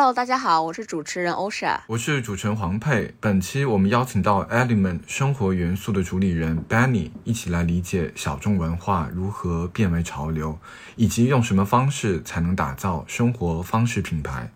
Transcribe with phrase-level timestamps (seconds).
[0.00, 3.12] Hello，大家好，我是主持人欧莎，我是主持人黄佩。
[3.18, 10.56] 本期我们邀请到 Element 生活元素的主理人 Benny 一起来理解小众文化如何变为潮流，
[10.94, 14.48] 以及用什么方式才能打造生活方式品牌。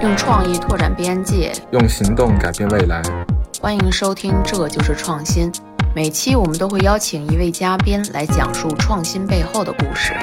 [0.00, 3.02] 用创意拓展边界，用行动改变未来。
[3.60, 5.50] 欢迎收听《这就是创新》。
[5.92, 10.14] 每期我们都会邀请一位嘉宾来讲述创新背后的故事。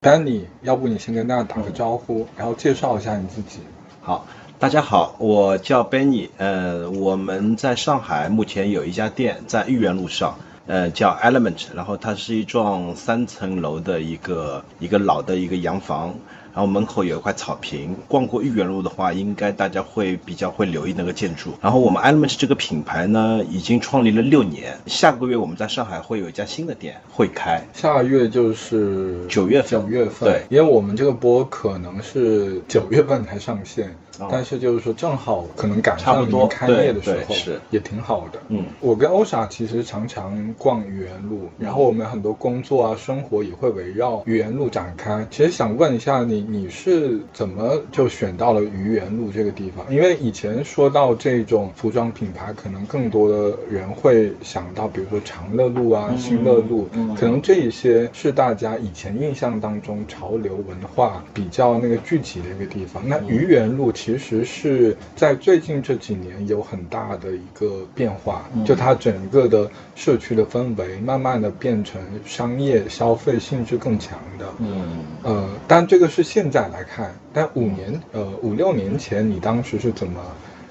[0.00, 3.58] Benny，要不你先跟大家打个招呼，然后介绍一下你自己。
[4.00, 10.38] 好，大家好，我叫 Benny，呃，我们在上海目前有一家店在豫园路上，
[10.68, 16.14] 呃，叫 Element，然后它是一幢三层楼的一个一个老的一个洋房。
[16.54, 21.52] 然后门口有一块草坪，逛过豫园路的话，应该大家会比较会留意那个建筑。
[21.60, 33.96] 然后我们 Element 这个品牌呢，已经创立了六年，下个月我们在上海会有一家新的店会开，下个月就是九月份，九月份，对，因为我们这个播可能是九月份才上线。
[34.30, 38.40] 但是就是说，正好可能赶上你们开业的时候，是也挺好的。
[38.48, 45.26] 嗯，我跟欧莎其实常常逛愚园路，然后我们很多工作啊、生活也会围绕愚园路展开。
[45.30, 49.84] 其实想问一下你，你是怎么就选到了愚园路这个地方？
[49.92, 63.02] 因为以前说到这种服装品牌，可能更多的人会想到，比如说长乐路啊、新乐路，可能这一些是大家以前印象当中潮流文化比较那个聚集的一个地方。
[63.06, 74.46] 那愚园路其实是在最近这几年有很大的一个变化，就它整个的社区的氛围慢慢的变成商业消费性质更强的。
[74.60, 80.20] 嗯，呃，但这个是现在来看，但五年呃五六年前你当时是怎么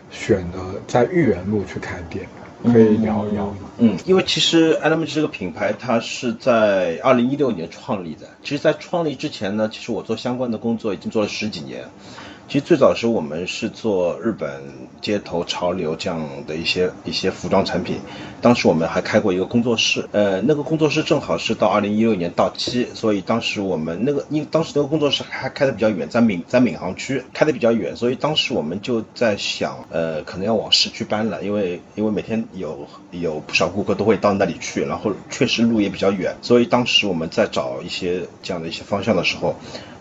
[0.09, 2.25] 选的在豫园路去开店？
[2.63, 3.57] 可以聊一聊吗？
[3.77, 11.85] 嗯，因为其实 Element 这个品牌它是在二零一六年创立的，其实，在创立之前呢，其实我做相关的工作已经做了十几年。
[12.47, 14.49] 其实最早的时候我们是做日本
[15.01, 17.99] 街头潮流这样的一些一些服装产品，
[18.41, 39.53] 当时我们还开过一个工作室，呃，那个工作室正好是到二零一六年到期，所以当时我们那个因为当时那个工作室还开的比较远，在闵在闵行区开的比较远，所以当时我们就在想，呃，可能要往市区搬了，因为因为每天有有不少顾客都会到那里去，然后确实路也比较远，所以当时我们在找一些这样的一些方向的时候。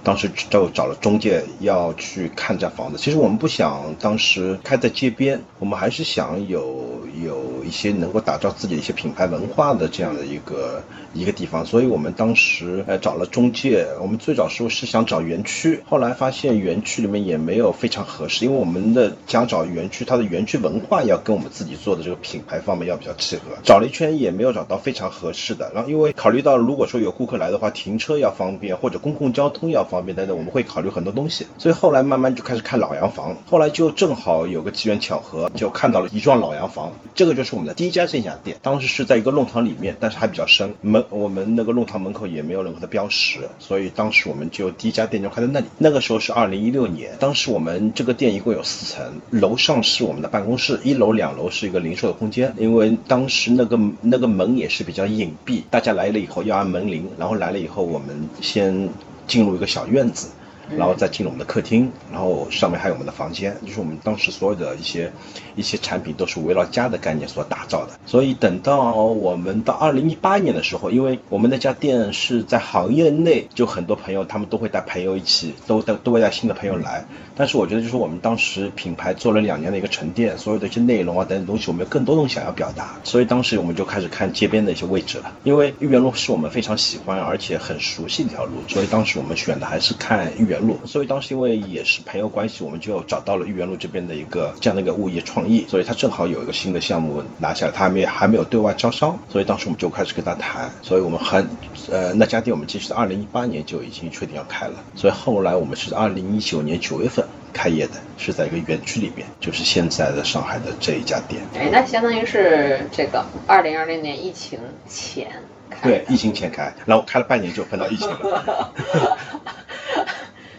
[0.07, 2.97] 当时就找了中介要去看这房子。
[2.97, 10.81] 其实我们不想当时开在街边，我们还是想有有一些能够打造自己的一些品牌文化的这样的一个
[11.13, 11.67] 一个地方。
[11.67, 13.85] 所以我们当时呃找了中介。
[14.01, 23.43] 我们最早时候是想找园区，后来发现园区里面也没有非常合适，因为我们的想找园区，它的园区文化要跟我们自己做的这个品牌方面要比较契合。
[23.65, 25.73] 找了一圈也没有找到非常合适的。
[25.75, 29.96] 然后因为考虑到如果说有顾客来的话，停车要方便，或者公共交通要方。
[29.97, 33.35] 方便等等，我们会考虑很多东西，所以后来慢慢就开始看老洋房。
[33.51, 36.93] 后来就正好有个机缘巧合，就看到了一幢老洋房。
[37.15, 38.59] 这个就是我们的第一家线下店。
[38.63, 45.67] 当时是在一个弄堂里面，但是还比较深，门我们那个弄堂门口也没有任何的标识，所以当时我们就第一家店就开在那里。
[45.79, 52.55] 那个时候是二零一六年，当时我们这个店一共有四层，楼上是我们的办公室，一楼两楼是一个零售的空间。
[52.59, 58.89] 因为当时那个那个门也是比较隐蔽，大家来了以后要按门铃，然后来了以后我们先。
[59.27, 60.29] 进入一个小院子。
[60.71, 65.13] 然后再进入我们的客厅，然后上面还有我们的房间，就是我们当时所有的一些
[65.55, 67.93] 一些产品都是围绕家的概念所打造的。
[68.07, 77.05] 所以等到我们到二零一八年的时候，因为我们那家店是在行业内，就很多朋友他们都会带朋友一起，都带都会带新的朋友来。
[77.37, 82.97] 但是我觉得就是我们当时品牌做了两年的一个沉淀，所有的一些内容啊等等东西，我们有更多东西想要表达。
[83.05, 90.56] 所以当时我们就开始看街边的一些位置了，因为豫园路是我们非常喜欢而且很熟悉一条路，所以当时我们选的还是看豫园。
[90.61, 101.49] 路，所以当时因为也是朋友关系，我们就找到了豫园路这边的一个这样的一个物业创意，所以他正好有一个新的项目拿下来，他还没还没有对外招商，所以当时我们就开始跟他谈，所以我们很，
[101.91, 111.43] 呃，那家店我们其实二零一八年就已经确定要开了，所以后来我们是二零一九年九月份开业的，是在一个园区里面，就是现在的上海的这一家店。
[111.55, 114.59] 哎，那相当于是这个二零二零年疫情
[114.89, 115.29] 前
[115.71, 118.73] 开，对，疫情前开，然后开了半年就分到疫情了。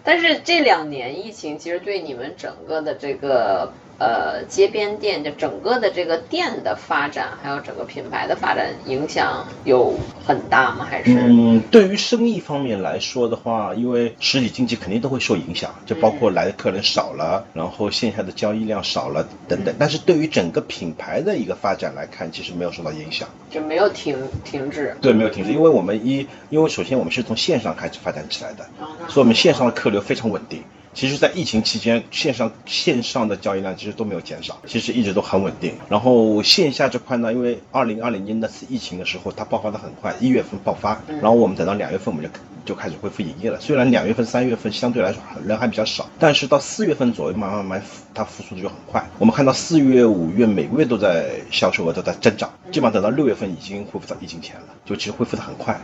[0.07, 9.95] 但是这两年疫情其实对你们整个的这个呃街边店，的整个的这个店的发展，还有整个品牌的发展影响有
[10.25, 10.87] 很大吗？
[10.89, 11.13] 还是？
[11.17, 19.75] 嗯，对于生意方面来说的话，因为实体经济肯定都会受影响，就包括来的客人少了，然后线下的交易量少了等等。
[19.79, 24.95] 但是对于整个品牌的一个发展来看，其实没有受到影响，就没有停停滞。
[25.01, 28.65] 对，没有停滞，因为我们一，因为首先我们是从线上开始发展起来的，
[29.07, 30.63] 所以我们线上的客流非常稳定。
[30.97, 35.75] 其实，在疫情期间，线上线上的交易量其实都没有减少，其实一直都很稳定。
[35.89, 43.59] 然后线下这块呢，因为二零二零年那次疫情的时候，它爆发的很快，一月份爆发，然后我们等到两月份，我们就就开始恢复营业了。
[43.59, 47.79] 虽然两月份、三月份相对来说人还比较少，但是到四月份左右，慢慢慢
[48.15, 49.07] 它复苏的就很快。
[49.19, 55.79] 我们看到四月、五月每个月都在销售额都在增长，基本上等到六月份已经恢复到疫情前了，就其实恢复的很快。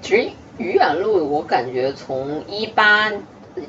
[0.00, 3.12] 其实愚园路，我感觉从一八。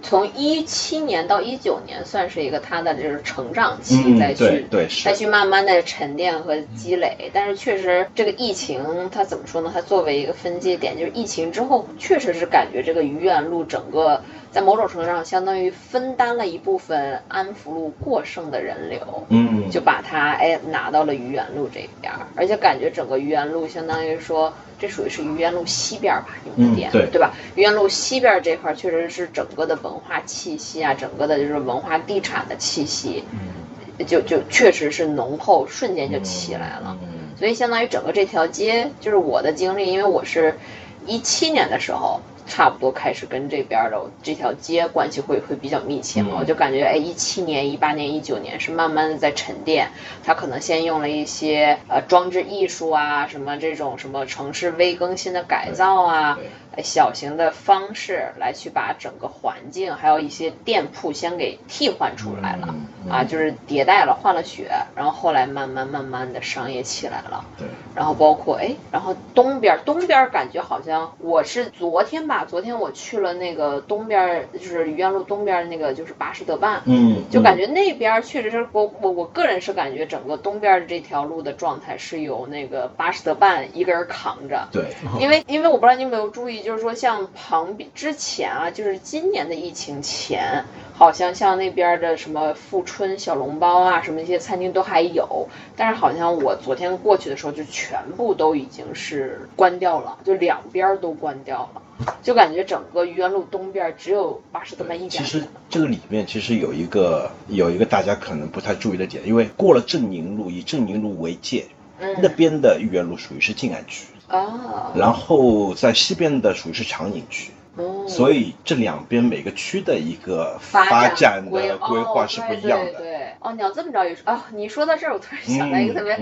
[0.02, 4.66] 从一七年到一九年，算是一个它的就是成长期，再去
[5.04, 7.30] 再去慢慢的沉淀和积累。
[7.34, 9.72] 但是确实，这个疫情它怎么说呢？
[9.74, 14.22] 它作为一个分界点，就是疫情之后，确实是感觉这个愚园路整个
[14.56, 24.54] 在某种程度上相当于分担了一部分安福路过剩的人流，嗯，就把它哎拿到了愚园路这边，而且感觉整个愚园路相当于说。
[24.78, 27.34] 这属于是愚园路西边吧，你们的店，对对吧？
[27.56, 36.98] 愚园路西边这块确实是整个的文化气息啊，整个的就是文化地产的气息，嗯，就就确实是浓厚，瞬间就起来了。
[37.02, 40.58] 嗯所以相当于整个这条街，就是我的经历，因为我是
[41.06, 42.20] 一七年的时候。
[42.48, 49.90] 差不多开始跟这边的这条街关系会会比较密切嘛，我就感觉哎，一七年、一八年、一九年是慢慢的在沉淀，
[50.24, 56.40] 它可能先用了一些呃装置艺术啊，什么这种什么城市微更新的改造啊。
[56.84, 62.76] 小型的方式来去把整个环境，还有一些店铺先给替换出来了
[63.10, 67.46] 啊，就是迭代了，换了血，然后后来慢慢慢慢的商业起来了。
[67.58, 67.68] 对。
[67.96, 84.68] 然后包括哎，然后东边东边感觉好像我是昨天吧，昨天我去了那个东边，就是愚园路东边那个就是巴士德办，嗯，就感觉那边确实是我我我个人是感觉整个东边的这条路的状态是由那个巴士德办一个人扛着。
[84.72, 84.84] 对。
[85.20, 86.65] 因为因为我不知道你有没有注意。
[86.66, 90.66] 就是说，像旁边之前啊，就是今年的疫情前，
[90.96, 101.82] 好像像那边的什么富春小笼包啊，什么一些餐厅都还有，但是好像我昨天过去的时候，就全部都已经是关掉了，就两边都关掉了，
[102.24, 105.22] 就感觉整个愚园路东边只有巴士德办一家。
[105.22, 111.68] 其实这个里面其实有一个有一个大家可能不太注意的点，因为过了正宁路，以正宁路为界，
[112.00, 114.08] 嗯，那边的愚园路属于是静安区。
[114.28, 122.94] 哦，然后在西边的属于是长宁区，哦，所以这两边每个区的一个发展的规划是不一样的。
[122.94, 126.20] 对，哦，你要这么着一说，哦，你说到这儿，我突然想到一个特别，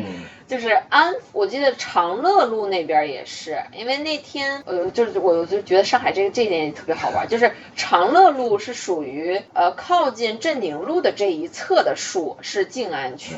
[0.47, 13.35] 就是安，我记得长乐路那边也是，因为那天，呃，就是我就觉得上海这个这点也特别好玩， 就是长乐路是属于呃靠近镇宁路的这一侧的树是静安区，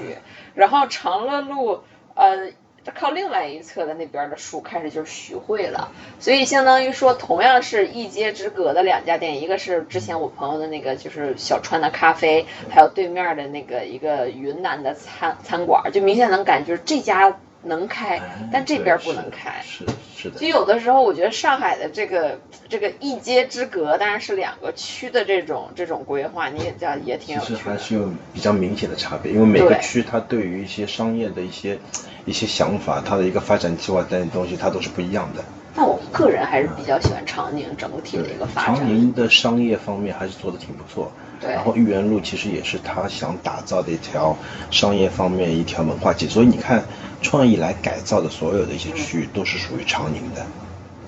[0.55, 1.83] 然后长乐路，
[2.15, 2.49] 呃。
[2.93, 18.21] 靠另外一侧的那边的树开始就是徐汇了，所以相当于说同样是一街之隔的两家店，一个是之前我朋友的那个就是小川的咖啡，还有对面的那个一个云南的餐餐馆，就明显能感觉这家能开，
[18.51, 19.61] 但这边不能开。
[19.63, 19.85] 是
[20.15, 20.39] 是的。
[20.39, 22.39] 就有的时候我觉得上海的这个
[22.69, 27.47] 这个一街之隔，当然是两个区的这种这种规划，你也叫也挺有趣。
[27.47, 31.79] 其实还是有比较明显的差别，因为每个区它对于一些商业的一些。
[32.27, 35.43] 一些想法，它的一个发展计划等等东西，它都是不一样的。
[35.75, 38.77] 但我个人还是比较喜欢长宁整体的一个发展。
[38.77, 41.11] 长宁的商业方面还是做的挺不错。
[41.39, 41.51] 对。
[41.51, 44.35] 然后豫园路其实也是他想打造的一条
[44.71, 46.83] 商业方面一条文化街，所以你看
[47.21, 50.45] 创意来改造的所有的一些区域都是属于长宁的。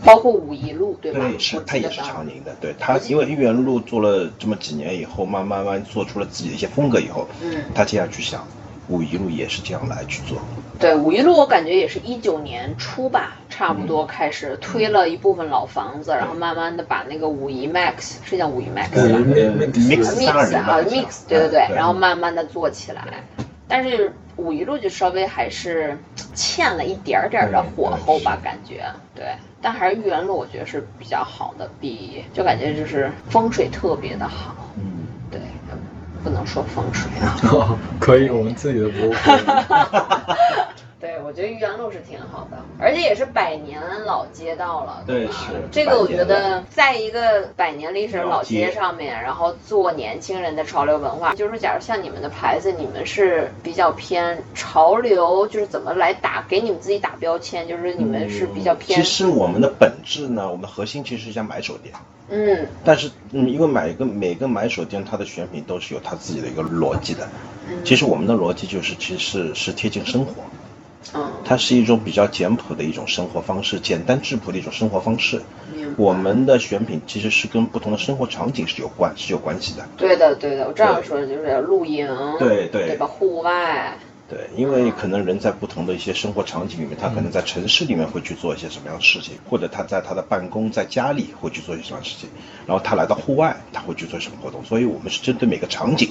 [0.04, 1.20] 包括五一路，对吧？
[1.22, 2.56] 对，是它也是长宁的。
[2.62, 8.48] 对它，因为豫园路做了这么几年以后，慢慢慢做出了自己的一些风格以后，嗯，他接下去想。
[8.88, 10.38] 五一路也是这样来去做，
[10.80, 19.20] 对五一路我感觉也是一九年初吧，差不多开始推了一部分老房子，然后慢慢的把那个五一 Max 是叫五一 Max 吧
[19.74, 23.04] ，Mix 啊 Mix 对对对，然后慢慢的做起来，
[23.68, 25.98] 但是五一路就稍微还是
[26.34, 29.26] 欠了一点点的火候吧，感觉对，
[29.62, 34.56] 但还是豫园路我觉得是比较好的，比就感觉就是风水特别的好。
[36.28, 40.68] 不能说风水啊， 可以，我们自己的博物馆。
[41.18, 45.04] 对，我我觉得愚园路是挺好的，而且也是百年老街道了。
[45.06, 61.94] 对，吧是这个，我觉得在一个百年历史的老街上面，然后做年轻人的潮流文化，就是说，假如像你们的牌子，你们是比较偏潮流，就是怎么来打给你们自己打标签，就是你们是比较偏其实我们的本质呢，我们的核心其实是一家买手店。
[62.30, 67.26] 嗯但是，嗯，因为买一个每个买手店，它的选品都是有它自己的一个逻辑的。
[67.70, 70.34] 嗯其实我们的逻辑就是，其实是是贴近生活，
[71.16, 75.42] 嗯，它是一种比较简朴的一种生活方式，简单质朴的一种生活方式。
[75.98, 79.84] 我们的选品其实是跟不同的生活场景是有关是有关系的。
[79.98, 83.08] 对的对的，我这样说的就是露营，对对对吧？
[83.08, 83.98] 户外，
[84.30, 92.30] 对，因为可能人在不同的一些生活场景里面，他可能在城市里面会去做一些什么样的事情，或者他在他的办公在家里会去做一些什么样的事情，
[92.66, 96.10] 然后他来到户外他会去做什么活动，所以我们是针对每个场景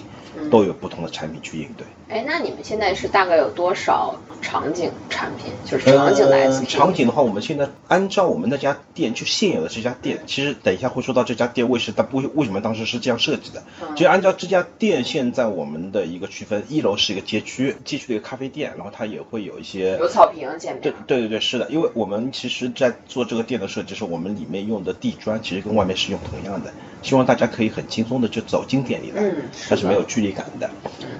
[0.50, 1.86] 都有不同的产品去应对。
[2.08, 5.52] 哎，那你们现在是大概有多少场景产品？
[5.64, 6.66] 就是场景的呃 SKU？
[6.66, 13.62] 场景的话，我们现在按照我们那家店就现有的这家店，其实等一下会说到这家店为什么为为什么当时是这样设计的。
[13.82, 21.02] 嗯其实按照这家店现在我们的一个区分，一楼是一个街区，街区的一个咖啡店，然后它也会有一些有草坪见对面。
[21.06, 26.72] 对对对，是的，因为我们其实，在做这个店的设计时候，我们里面用的地砖其实跟外面是用同样的，
[27.02, 30.70] 希望大家可以很轻松的就走进店里来，嗯是它是没有距离感的。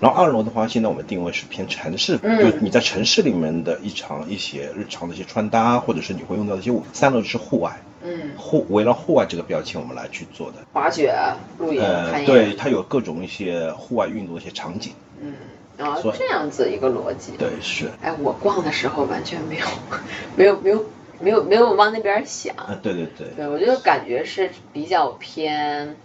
[0.00, 6.82] 然后二楼的话，现在我们定位是偏城市，嗯就你在城市里面的一场一些日常的一些穿搭，或者是你会用到的一些物。
[6.92, 10.58] 三楼是户外，嗯，户围绕户外这个标签我们来去做的。
[10.72, 11.14] 滑雪、
[11.58, 14.92] 露营、呃，对，它有各种一些户外运动的一些场景。
[15.20, 15.32] 嗯，
[15.78, 17.32] 啊所以，这样子一个逻辑。
[17.38, 17.90] 对，是。
[18.02, 19.66] 哎，我逛的时候完全没有，
[20.36, 20.86] 没有，没有，
[21.20, 22.54] 没有，没有往那边想。
[22.56, 23.28] 啊，对对对。
[23.36, 25.96] 对，我觉得感觉是比较偏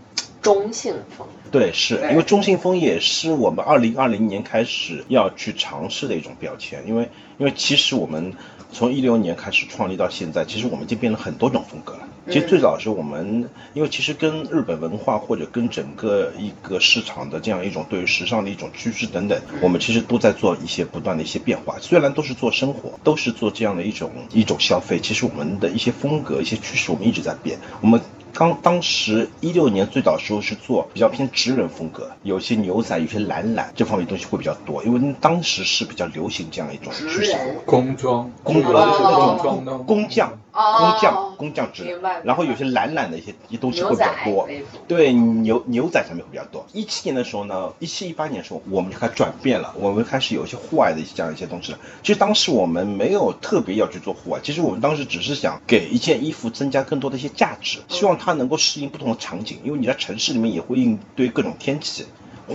[0.41, 1.27] 中性风。
[1.51, 8.33] 对，是对因为中性风也是我们二零二零年开始要去尝试的一种标签，因为因为其实我们
[8.71, 12.07] 从一六年开始创立到现在，其实我们已经变了很多种风格了。
[12.27, 21.77] 其实最早是我们，因为其实跟日本文化或者跟整个一个市场的这样一种对于时尚的一种趋势等等，我们其实都在做一些不断的一些变化。
[21.79, 27.57] 虽然都是做生活，都是做这样的一种一种消费，其实我们的一些风格、一些趋势，我们一直在变。
[27.81, 27.99] 我们
[28.33, 37.35] 刚当时一六年最早的时候是做比较偏直人风格，有些牛仔、有些懒懒这方面东西会比较多，因为当时是比较流行这样一种趋势。
[37.65, 44.47] 工装，工有的是哦工装工匠、哦工匠、工匠制明白，然后有些懒懒的一些一些东西会比较多
[44.87, 46.65] 对牛牛仔产品会比较多。
[46.73, 51.79] 一七年的时候呢，一七一八年的时候，我们就开始转变了，我们开始有一些户外的这样一些东西了。
[52.03, 62.05] 其实当时我们没有特别要去做户外，其实我们当时只是想给一件衣服增加更多的一些价值，希望它能够适应不同的场景，因为你在城市里面也会应对各种天气。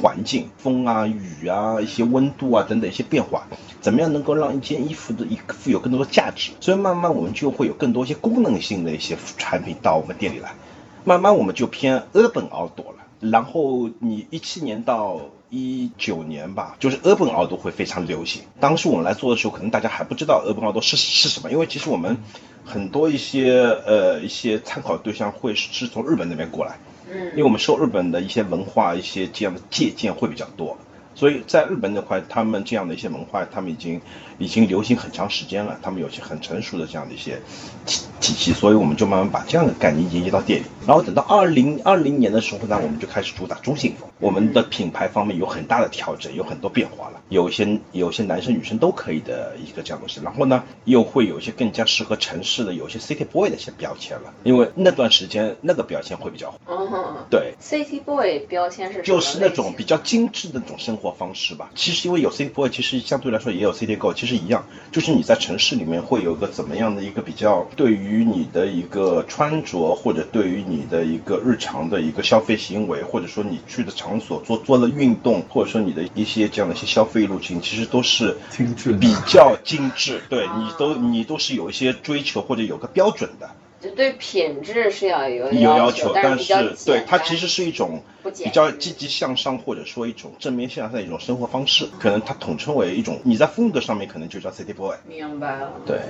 [0.01, 3.47] 环境、风啊、雨啊、一些温度啊等等一些变化，
[3.81, 6.53] 怎么样能够让一件衣服的一富有更多的价值？
[6.61, 10.55] 所以慢慢我们就会有更多一些功能性的一些产品到我们店里来，
[11.05, 13.07] 慢慢我们就偏 urban outdoor 了。
[13.21, 18.43] 然后你一七年到一九年吧，就是 urban outdoor 会非常流行。
[18.61, 22.19] 当时我们来做的时候，可能大家还不知道 urban outdoor 是是什么，因为其实我们
[22.65, 23.55] 很多一些
[23.87, 26.79] 呃一些参考对象会是从日本那边过来。
[27.13, 30.77] 因为我们受日本的一些文化、一些这样的借鉴会比较多，
[31.15, 34.01] 所以在日本那块，他们这样的一些文化，他们已经
[34.39, 37.41] 已经流行很长时间了，他们有些很成熟的这样的一些
[37.87, 40.65] 体体系，所以我们就慢慢把这样的概念引进到店里。
[40.87, 50.21] 然后等到二零二零年的时候呢，我们就开始主打中性风，我们的品牌方面有很大的调整，有很多变化了，有一些有一些男生女生都可以的一个这样东西。
[50.23, 56.59] 然后呢，又会有一些更加适合城市的，有一些 city boy 的一些标签了，因为那段时间那个标签会比较火。
[56.67, 61.71] 嗯哼对，，City Boy 标签是什么就是那种比较精致的那种生活方式吧。
[61.75, 83.51] 其实因为有 City Boy，其实相对来说也有 City girl，其实一样，就是你在城市里面会有个怎么样的一个比较，对于你的一个穿着，或者对于你的一个日常的一个消费行为，或者说你去的场所做做了运动，或者说你的一些这样的一些消费路径，其实都是精致比较精致，对你都你都是有一些追求或者有个标准的。
[83.81, 91.87] 就对品质是要有有要要求，但但比较简对它其实是一种比较积极向上，或者说一种正面向上的一种生活方式。
[92.01, 94.97] 可能它统称为一种，你在风格上面可能就叫 City Boy。
[95.07, 95.73] 明白了。
[95.87, 96.01] 对，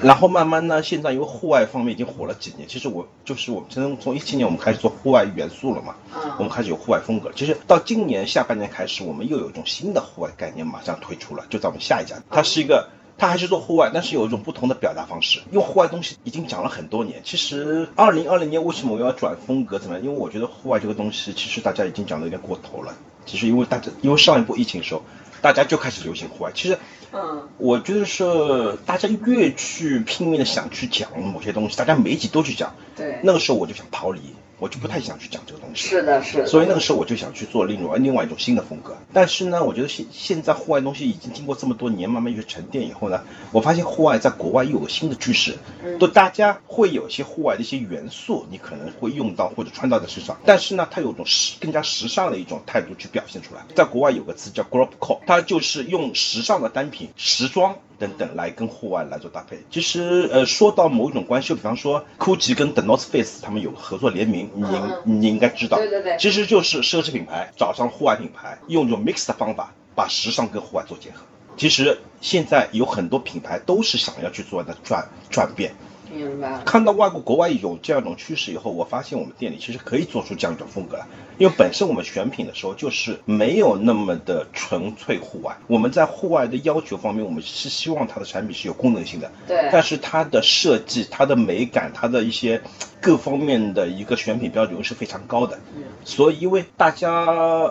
[0.00, 7.32] 然后慢慢呢，现在因为户外方面已经火了几年，其实我就是我们从从一七年我们开始做户外元素了嘛，嗯我们开始有户外风格。
[7.34, 12.88] 其实到今年下半年开始，我们又有一种新的户外概念马上推出了，就在我们下一家，它是一个。
[13.18, 15.40] 它还是做户外，但是有一种不同的表达方式。
[15.50, 20.04] 因为户外东西已经讲了很多年，其实二零二零年为什么我要转风格怎么样？
[20.04, 22.94] 因为我觉得户外这个东西，其实大家已经讲的有点过头了。
[23.26, 25.02] 其实因为大家因为上一波疫情的时候，
[25.42, 26.52] 大家就开始流行户外。
[26.54, 26.78] 其实
[27.12, 34.20] 嗯，我觉得是大家越去拼命的想去讲某些东西，大家每一集都去讲，对，那个时候我就想逃离。
[34.58, 36.46] 我就不太想去讲这个东西，是的，是的。
[36.46, 38.96] 所以那个时候我就想去做另外另外一种新的风格。
[39.12, 43.22] 但是呢，我觉得现现在户外东西已经经过这么多年慢慢去沉淀以后呢，
[43.52, 45.56] 我发现户外在国外又有个新的趋势，
[45.98, 50.38] 都大家会有一些户外的一些元素，你可能会用到或者穿到在身上。
[50.44, 53.62] 但是呢，它有种时更加时尚的一种态度去表现出来。
[53.74, 57.76] 在国外有个词叫 group core，它就是用时尚的单品、时装。
[57.98, 59.64] 等等来跟户外来做搭配。
[59.70, 71.22] 其实，呃，说到某一种关系，比方说，GUCCI 跟 The North Face 他们有合作联名，你你应该知道，对对对，其实就是奢侈品牌找上户外品牌，用一种 mix 的方法把时尚跟户外做结合。
[71.56, 75.74] 其实现在有很多品牌都是想要去做的转转变。
[76.12, 76.60] 明白。
[76.64, 81.06] 看到外国国外有这样一种趋势以后，我发现我们店里其实可以做出这样一种风格来。
[81.38, 89.30] 因为本身我们选品的时候就是没有那么的纯粹户外，我们在户外的要求方面，我们是希望它的产品是有功能性的。
[89.46, 89.68] 对。
[89.70, 92.60] 但是它的设计、它的美感、它的一些
[93.00, 95.58] 各方面的一个选品标准是非常高的。
[95.76, 95.84] 嗯。
[96.04, 97.24] 所以，因为大家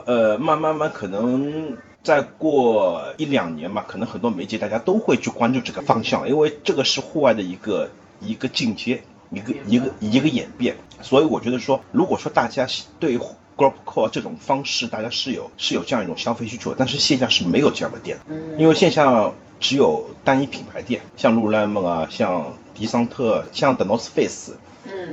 [0.06, 7.90] 呃，慢慢慢可能再过一两年吧，可能很多媒介大家都会去关注这个方向，因为这个是户外的一个。
[8.20, 12.68] 一个进阶，一个一个一个演变，所以我觉得说，如果说大家
[13.00, 13.18] 对
[13.56, 18.18] group core 这种方式，大家是有是有这样一种消费需求，但是线下是没有这样的店，
[18.58, 24.54] 因为线下只有单一品牌店，像露莱梦啊，像迪桑特，像 The North Face。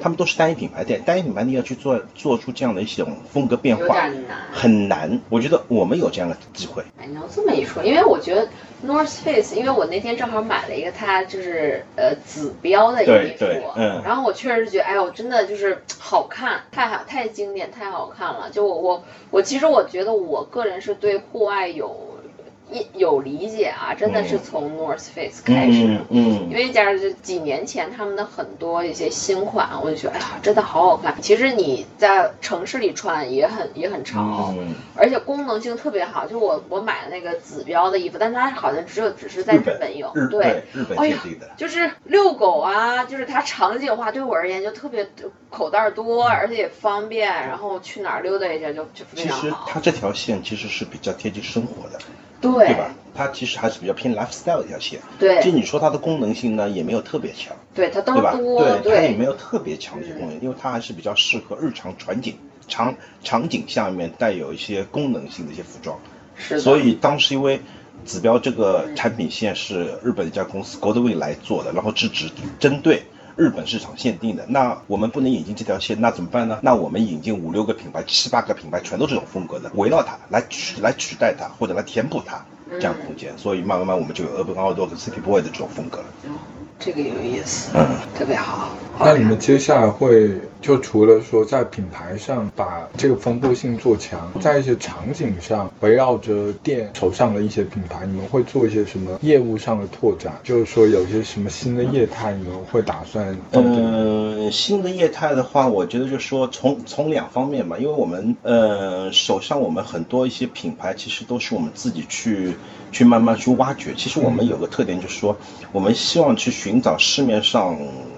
[0.00, 4.08] 他们都是单一品牌店，单一品牌店要去做做出这样的一种风格变化，
[4.52, 5.20] 很难。
[5.30, 6.84] 我觉得我们有这样的机会。
[6.96, 8.48] 哎，你要这么一说，因为我觉得
[8.86, 18.50] North Face，因为我那天正好买了一个它就是呃紫标的衣服，嗯，然后我确实觉得，哎呦，真的就是好看，太好，太经典，太好看了。
[18.52, 22.03] 就我我我，其实我觉得我个人是对户外有。
[22.94, 31.14] 有理解啊，真的是从 North Face 开始，嗯，因为加上几年前他们的很多一些新款，我就觉得哎呀，真的好好看。
[31.20, 34.54] 其实你在城市里穿也很也很潮，
[34.94, 36.26] 而且功能性特别好。
[36.26, 41.18] 就我我买的那个紫标的衣服，但它好像只有只是在日本有，对，日本呀，
[41.56, 45.08] 就是遛狗啊，就是它场景化，对我而言就特别
[45.50, 49.40] 口袋多，而且也方便，然后去哪儿溜达一下就就非常好。
[49.42, 51.98] 其实它这条线其实是比较贴近生活的。
[52.40, 52.94] 对，对吧？
[53.14, 55.00] 它其实还是比较偏 lifestyle 的一条线。
[55.18, 57.56] 对，就你说它的功能性呢，也没有特别强。
[57.74, 58.80] 对，它都多。
[58.82, 62.36] 对，它也没有特别强的一些功能，因为它还是比较适合日常场景
[62.66, 65.98] 场场景下面带有一些功能性的一些服装。
[66.36, 66.60] 是。
[66.60, 67.60] 所以当时因为
[68.04, 73.04] 指标这个产品线是日本一家公司 Goldwin 来做的，然后是只针对。
[73.36, 76.60] 日本市场限定的，那我们不能引进这条线，那怎么办呢？
[76.62, 83.36] 那我们引进五六个品牌、七八个品牌，全都这种风格的，围绕它来取来取代它，或者来填补它这样空间。
[83.36, 86.06] 所以慢慢慢，我们就有 Urban Outdoor 和 City Boy 的这种风格了。
[86.78, 88.68] 这个有意思，嗯，特别好。
[88.98, 100.32] 那你们接下来会就除了说在品牌上把这个丰富性做强，在一些场景上围绕着店手上的一些品牌，你们会做一些什么业务上的拓展？
[100.44, 103.36] 就是说有些什么新的业态，你们会打算？
[103.50, 112.54] 嗯，新的业态的话，我觉得就是说从从两方面吧，因为我们呃手上我们很多一些品牌，其实都是我们自己去
[112.92, 113.92] 去慢慢去挖掘。
[113.96, 115.36] 其实我们有个特点就是说，
[115.72, 117.76] 我们希望去寻找市面上。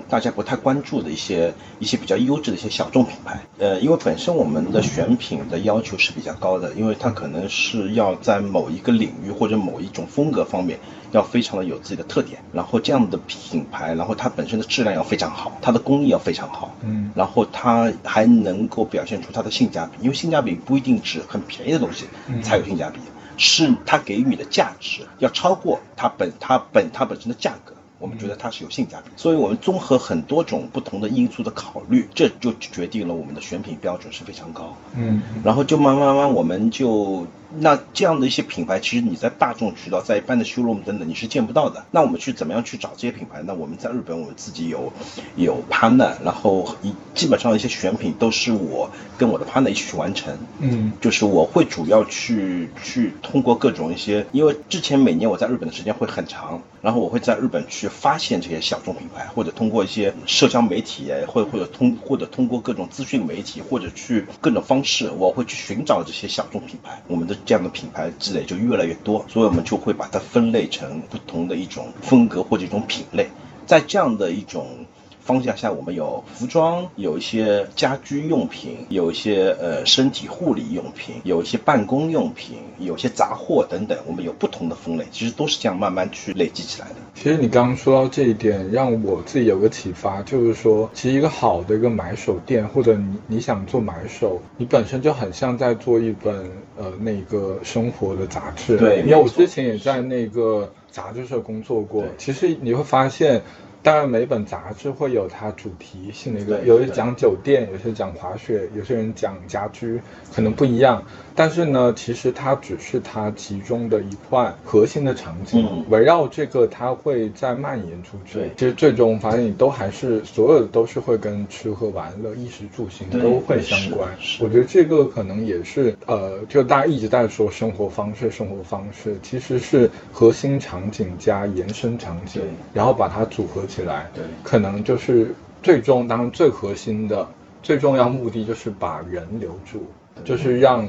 [0.09, 10.79] 大家不太关注的一些一些比较优质的一些小众品牌，呃，因为本身我们的选品的要求是比较高的，因为它可能是要在某一个领域或者某一种风格方面
[11.11, 22.07] 要非常的有自己的特点，然后这样的品牌，然后它本身的质量要非常好，它的工艺要非常好，嗯，然后它还能够表现出它的性价比，因为性价比不一定指很便宜的东西
[22.45, 23.01] 才有性价比，
[23.39, 27.73] 是它给予你的价值要超过它本它本它本身的价格。
[27.99, 34.77] 我们觉得它是有性价比，所以我们综合很多种不同的因素的考虑，这就决定了我们的选品标准是非常高。
[34.95, 37.27] 嗯，然后就慢慢慢慢，我们就。
[37.59, 41.85] 那这样的一些品牌，其实你在大众渠道、在一般的 showroom 等等，你是见不到的。
[41.91, 43.43] 那我们去怎么样去找这些品牌？
[43.45, 44.93] 那我们在日本，我们自己有
[45.37, 50.37] 有 partner，然后一基本上一些选品都是我跟我的 partner 一起去完成。
[50.59, 67.01] 嗯，就是我会主要去去通过各种一些，因为之前每年我在日本的时间会很长，然后我会在日本去发现这些小众品牌，或者通过一些社交媒体，或或者通或者通过各种资讯媒体，或者去各种方式，我会去寻找这些小众品牌。
[67.07, 73.29] 我们的这样的品牌积累就越来越多，所以我们就会把它分类成不同的一种风格或者一种品类，
[73.67, 74.87] 在这样的一种
[75.27, 86.95] 方向下，我们有服装，有一些家居用品，有一些呃身体护理用品，有一些办公用品，有些杂货等等，我们有不同的分类，其实都是这样慢慢去累积起来的。
[87.17, 98.77] 其实你刚刚说到这一点，让我自己有个启发，就是说，其实一个好的一个买手店，或者你你想做买手，你本身就很像在做一本呃那个生活的杂志。
[98.77, 103.43] 对，因为我之前也在那个杂志社工作过，其实你会发现。
[103.87, 110.01] 当然，每本杂志会有它主题性的一个，有些讲酒店，有些讲滑雪，有些人讲家居，
[110.35, 111.01] 可能不一样。
[111.37, 118.51] 但是呢，其实它只是它其中的一块核心的场景，围绕这个它会再蔓延出去。
[118.57, 124.09] 其实最终发现，你都还是所有的都是会跟吃喝玩乐、衣食住行都会相关。
[124.41, 132.41] 我觉得这个可能也是呃，就大家一直在说生活方式，生活方式其实是核心场景加延伸场景，
[132.73, 134.11] 然后把它组合起来，
[134.43, 137.29] 可能就是最终当然最核心的、
[137.63, 139.85] 最重要目的就是把人留住，
[140.25, 140.89] 就是让。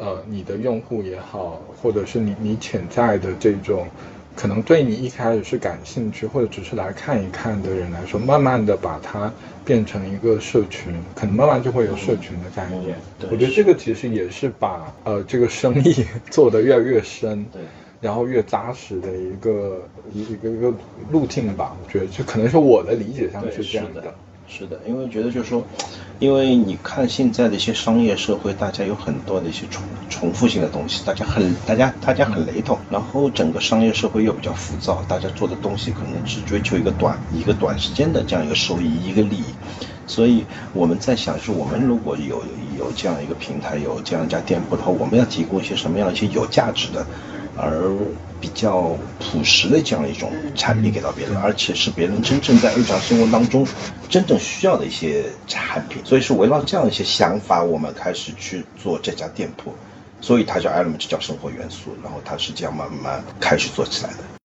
[0.00, 3.86] 呃，你的用户也好，或者是你你潜在的这种，
[4.34, 9.30] 可能对你一开始是感兴趣，或者只是来看一看的人来说，慢慢的把它
[9.62, 12.96] 变成一个社群，可能慢慢就会有社群的概念。
[13.30, 17.60] 我觉得这个其实也是把呃这个生意 做得越来越深，对，
[18.00, 19.82] 然后越扎实的一个
[20.14, 20.72] 一一个一个
[21.10, 21.76] 路径吧。
[21.84, 24.14] 我觉得这可能是我的理解上是这样的。
[24.50, 25.64] 是的，因为觉得就是说，
[26.18, 39.44] 因为你看现在的一些商业社会，大家有很多的一些重重复性的东西，大家很大家大家很雷同，然后整个商业社会又比较浮躁，大家做的东西可能只追求一个短一个短时间的这样一个收益一个利益，
[40.08, 42.42] 所以我们在想，是我们如果有
[42.76, 47.06] 有这样一个平台，有这样一家店铺的话，我们要提供一些什么样的一些有价值的，
[47.60, 47.96] 而。
[48.40, 53.66] 比较朴实的这样一种产品给到别人，而且是别人真正在日常生活当中
[54.08, 59.74] 真正需要的一些产品，所以是围绕这样一些想法，我们开始去做这家店铺，
[60.22, 64.39] 所以它叫 Element，叫生活元素，然后它是这样慢慢开始做起来的。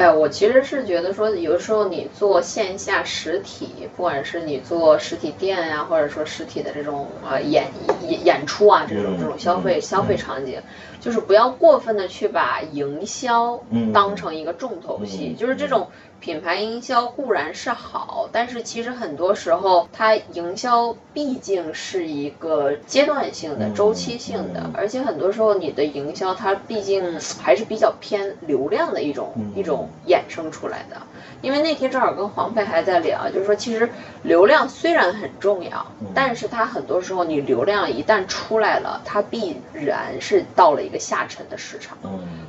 [0.00, 7.66] 哎，我其实是觉得说，有时候你做线下实体，不管是你做实体店呀，或者说实体的这种呃演
[8.08, 10.58] 演演出啊，这种这种消费消费场景，
[11.00, 13.60] 就是不要过分的去把营销
[13.92, 15.88] 当成一个重头戏，就是这种。
[16.20, 30.98] 品牌营销固然是好，但是其实很多时候，它营销毕竟是一个阶段性的、周期性的，而且很多时候你的营销它毕竟还是比较偏流量的一种一种衍生出来的。
[31.40, 33.88] 因为那天正好跟黄佩还在聊，就是说其实
[34.22, 41.96] 流量虽然很重要，但是它很多时候你流量一旦出来了，它必然是到了一个下沉的市场。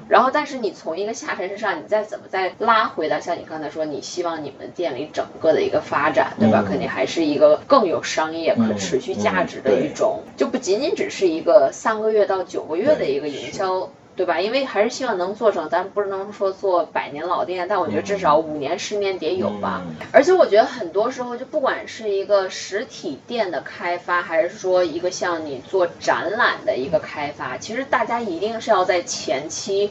[0.09, 6.65] 然后，但是你从一个下沉市场，你再怎么再拉回来像你刚才说，你希望你们店里整个的一个发展，对吧？
[6.67, 13.89] 肯定还是一个更有商业可持续价值的一种，就不仅仅只是一个三个月到九个月的一个营销。
[14.21, 14.39] 对吧？
[14.39, 19.81] 因为还是希望能做成，咱不能说做百年老店，但我觉得至少五年、十年得有吧。
[20.11, 29.89] 而且我觉得很多时候，就不管是一个实体店的开发，还是说一个像你做展览的一个开发，其实大家一定是要在前期，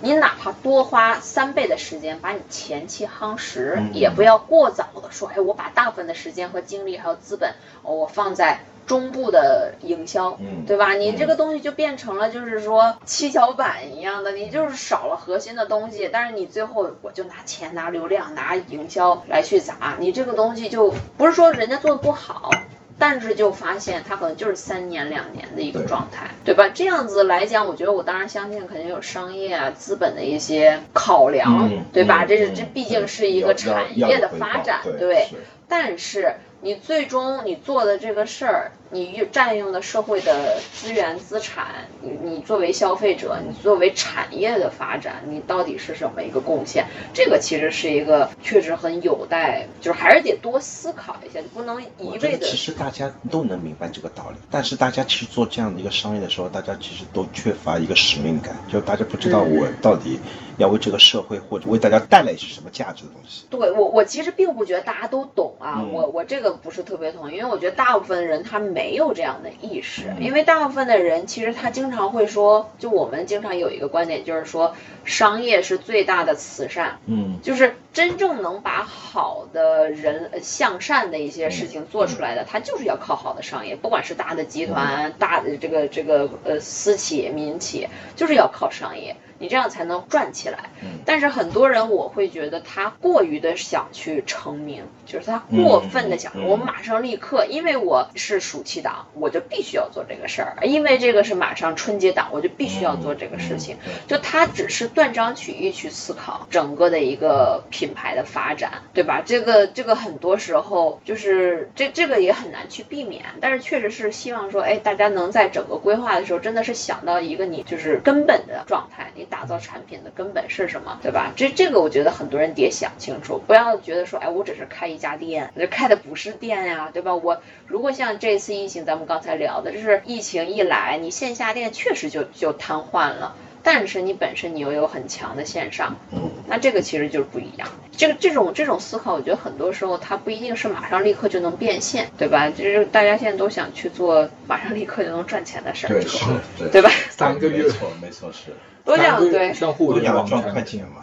[0.00, 8.58] 你哪怕多花三倍的时间，把你前期夯实，也不要过早的说，哎，我把大部分的时间和精力还有资本，我放在。
[8.88, 10.94] 中部的营销，嗯，对吧？
[10.94, 22.50] 你这个东西就变成了就是说七巧板一样的，你就是少了核心的东西，但是你最后我就拿钱、拿流量、拿营销来去砸，你这个东西就不是说人家做的不好，
[22.98, 26.70] 但是就发现它可能就是三年两年的一个状态，对吧？
[26.74, 32.24] 这样子来讲，我觉得我当然相信肯定有商业啊、资本的一些考量，对吧？
[32.26, 35.28] 这是这毕竟是一个产业的发展，对，
[35.68, 36.34] 但是。
[36.60, 46.86] 你最终你做的这个事儿，你占用的社会的资源资产，你你作为消费者，你作为产业的发展，你到底是什么一个贡献？
[47.14, 52.46] 这个其实是一个确实很有待，就是还是得多思考一下，不能一味的。
[52.46, 60.20] 其实大家都能明白这个道理，但是大家其实做这样的一个商业的时候，大家其实都缺乏一个使命感，就大家不知道我到底
[60.58, 63.44] 要为这个社会或者为大家带来一些什么价值的东西。
[63.48, 66.58] 对我，我其实并不觉得大家都懂啊，我我这个。
[66.60, 89.16] 不是特别同意，因为我觉得大部分人他没有这样的意识，因为大部分的人其实他经常会说，就我们经常有一个观点，就是说商业是最大的慈善，嗯，就是真正能把好的人向善的一些事情做出来的，他就是要靠好的商业，不管是大的集团、大的这个这个呃私企、民企，就是要靠商业。
[89.38, 90.58] 你这样才能转起来。
[90.82, 103.76] 嗯但是很多人我会觉得他过于的想去成名，就是他过分的想，我马上立刻，因为我是暑期档，我就必须要做这个事儿；因为这个是马上春节档，我就必须要做这个事情。
[103.86, 109.22] 嗯就他只是断章取义去思考整个的一个品牌的发展，对吧？
[109.24, 121.32] 这个这个很多时候就是这这个也很难去避免，但是确实是希望说，哎，大家能在整个规划的时候，真的是想到一个你就是根本的状态，你打造产品的根本是什么，对吧？
[121.36, 127.14] 这这个我觉得很多人得想清楚，不要觉得说，哎，我只是开一家店，这开的不是店呀，对吧？
[127.14, 133.36] 我如果像这次疫情，咱们刚才聊的，就是疫情一来，你线下店确实就就瘫痪了。
[133.62, 137.68] 但是你本身你又有很强的线上，嗯那这个其实就是不一样。
[137.96, 142.48] 这个这种这种思考，我觉得很多时候它不一定是马上立刻就能变现，对吧？
[142.50, 146.24] 就是大家现在都想去做马上立刻就能赚钱的事儿，对是，
[146.58, 146.90] 对对吧？
[147.10, 151.00] 三个月没错没错是，都这样三个月对都想要赚快钱嘛，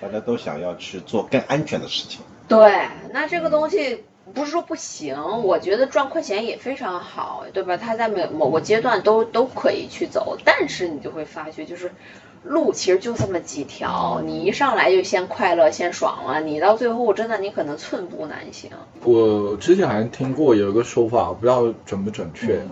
[0.00, 2.20] 大家都想要去做更安全的事情。
[2.48, 2.80] 对。
[3.12, 7.76] 那这个东西不是说不行，我觉得赚快钱也非常好，对吧？
[7.76, 11.92] 他在某某个阶段都都可以去走，但是你就会发觉就是。
[12.44, 18.70] 路其实就这么几条，你一上来就先快乐、先爽了，你到最后真的你可能寸步难行。
[19.02, 22.62] 我之前还听过有一个说法，我不知道准不准确，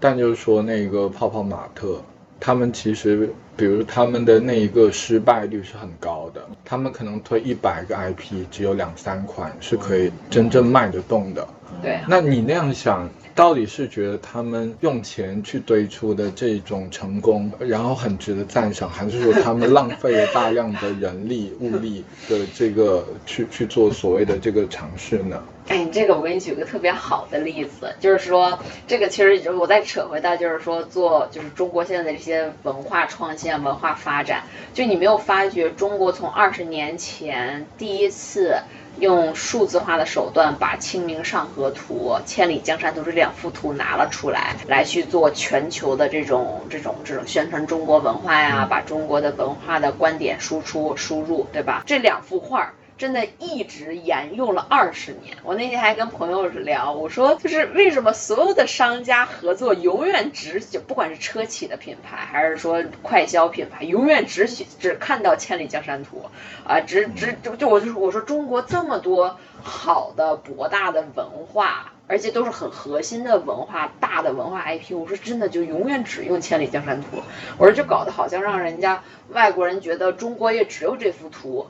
[0.00, 2.02] 但就是说那个泡泡玛特，
[2.44, 11.46] 他们其实，比如他们的那一个失败率是很高的，他们可能推一百个 IP，只有两三款是可以真正卖得动的。
[11.80, 25.42] 对啊，那你那样想，到底是觉得他们用钱去堆出的这种成功，然后很值得赞赏，还是说他们浪费了大量的人力物力的这个去去做所谓的这个尝试呢？
[25.68, 34.42] 哎，这个我给你举个特别好的例子，就是说，这个其实我再扯回到，就是说做就是中国现在的这些文化创新、啊、文化发展，
[34.74, 38.56] 就你没有发觉中国从二十年前第一次
[38.98, 51.82] 用数字化的手段把《清明上河图》《千里江山图》这两幅图拿了出来，来去做全球的这种这种这种宣传中国文化呀，把中国的文化的观点输出输入，对吧？
[51.86, 52.74] 这两幅画儿。
[53.02, 55.36] 真的一直沿用了二十年。
[55.42, 66.26] 我那天还跟朋友聊，我说就是为什么所有的商家合作永远只就不管是车企的品牌，还是说快消品牌，永远只写只看到千里江山图
[66.64, 71.92] 啊，只只就就我就我说中国这么多好的博大的文化。
[72.12, 74.94] 而且都是很核心的文化、大的文化 IP。
[74.94, 77.16] 我说真的，就永远只用《千里江山图》。
[77.56, 81.68] 我说就搞得好像让人家外国人觉得中国也只有这幅图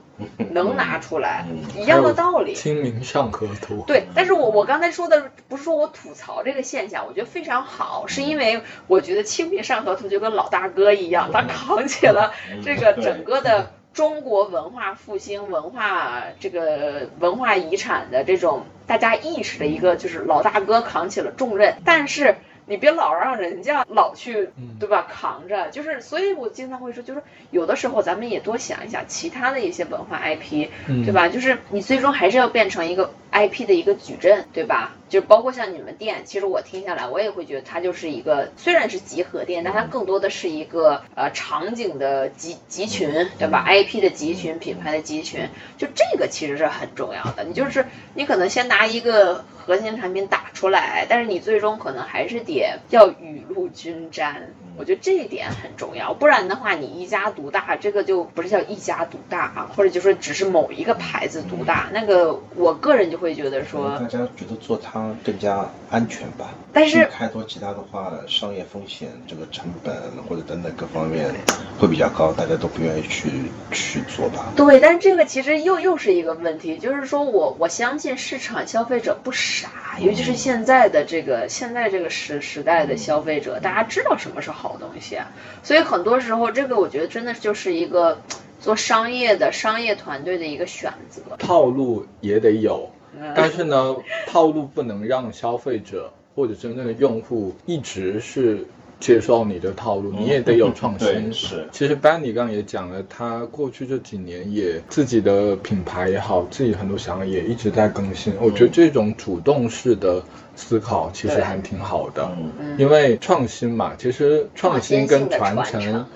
[0.51, 1.47] 能拿出来，
[1.79, 2.57] 一样的道理。
[2.57, 3.85] 清明上河图。
[3.87, 13.71] 对，但是我我刚才说的不是说我吐槽这个现象，我觉得非常好，是因为我觉得《清明上河图》就跟老大哥一样，他扛起了这个整个的。
[13.95, 25.07] 中国文化复兴、文化这个文化遗产的这种大家意识的一个，就是老大哥扛起了重任，但是你别老让人家老去，对吧？
[25.11, 30.69] 扛着，就是，所以我经常会说，就是有的时候咱们也多想一想其他的一些文化 IP，
[31.05, 31.29] 对吧？
[31.29, 34.93] 就是你最终还是要变成一个 IP 的一个矩阵，对吧？
[35.13, 47.45] 就包括像你们店，其实我听下来，我也会觉得它就是一个虽然是集合店，但它更多的是一个呃场景的集集群，对吧？IP 的集群，品牌的集群，就这个其实是很重要的。
[47.45, 54.55] 你就是你可能先拿一个核心产品打出来，但是你最终可能还是得要雨露均沾。
[54.77, 66.51] 我觉得这一点很重要，不然的话，你一家独大，这个就不是叫一家独大啊，或者就说只是某一个牌子独大，那个我个人就会觉得说，大家觉得做它更加安全吧。
[66.73, 69.95] 但是开拓其他的话，商业风险、这个成本
[70.29, 71.31] 或者等等各方面
[71.79, 73.31] 会比较高，大家都不愿意去
[73.71, 74.53] 去做吧。
[74.57, 85.31] 对，但是这个其实又又是一个问题，就是说我我相信市场消费者不傻，尤其是现在的这个现在这个时时代的消费者，大家知道什么是好东西啊，
[85.63, 88.21] 所以很多时候这个我觉得真的就是一个
[88.61, 91.23] 做商业的商业团队的一个选择。
[91.39, 98.67] 套路也得有，嗯但是呢，套路不能让消费者或者真正的用户一直是
[99.03, 101.09] 接受你的套路，你也得有创新。
[101.09, 101.67] 对是。
[101.73, 108.33] 其实班尼刚刚也讲了，他过去这几年也自己的品牌也好，自己很多想法也一直在更新。
[108.41, 110.23] 我觉得这种主动式的
[110.55, 112.77] 思考其实对还挺好的，嗯。
[112.79, 116.07] 因为创新嘛，其实创新跟传承，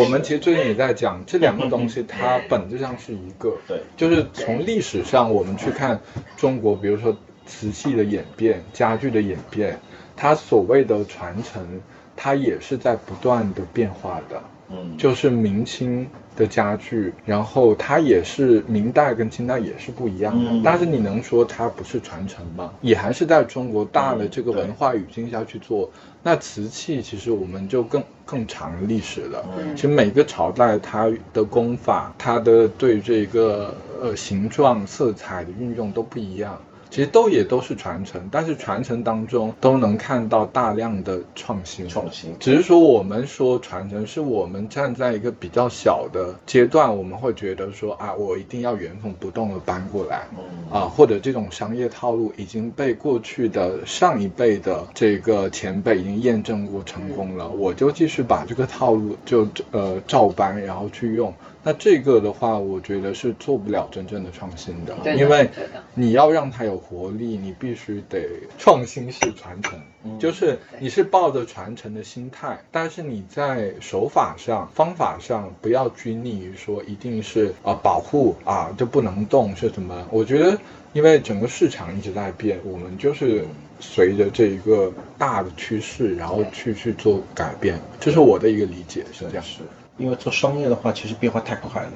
[0.00, 3.56] 我们其实最近也在讲这两个东西，它本质上是一个。
[3.68, 3.80] 对。
[3.96, 6.00] 就是从历史上我们去看
[6.36, 9.78] 中国，比如说瓷器的演变、家具的演变，
[10.16, 11.80] 它所谓的传承，
[12.22, 14.40] 它也是在不断的变化的。
[14.70, 20.50] 嗯，就是明清的家具，然后它也是明代跟清代也是不一样的。
[20.50, 22.72] 嗯但是你能说它不是传承吗？
[22.80, 25.90] 也还是在中国大的嗯这个文化语境下去做。
[26.22, 29.44] 那瓷器其实我们就更更长历史了。
[29.58, 36.58] 嗯其实每个朝代它的功法，它的对这个呃形状、色彩的运用都不一样。
[36.92, 41.88] 其实都也都是传承，但是传承当中都能看到大量的创新。
[41.88, 50.26] 创新只是说我们说传承，是我们站在一个比较小的阶段，我们会觉得说啊，我一定要原封不动的搬过来。
[50.32, 61.32] 嗯啊，或者这种商业套路已经被过去的上一辈的这个前辈已经验证过成功了，我就继续把这个套路就呃照搬，然后去用。
[61.64, 65.48] 那这个的话，我觉得是做不了真正的创新的，的因为
[65.94, 68.26] 你要让它有活力，你必须得
[68.58, 80.06] 创新式传承，嗯就是你是抱着传承的心态，但是你在手法上、方法上不要拘泥于说一定是啊、保护啊就不能动是什么？
[80.10, 80.58] 我觉得，
[80.92, 83.44] 因为整个市场一直在变，我们就是
[83.78, 89.44] 随着这一个大的趋势，然后去去做改变，这是我的一个理解，是这样。
[89.44, 89.60] 是
[90.02, 91.92] 因为做商业的话，其实变化太快了。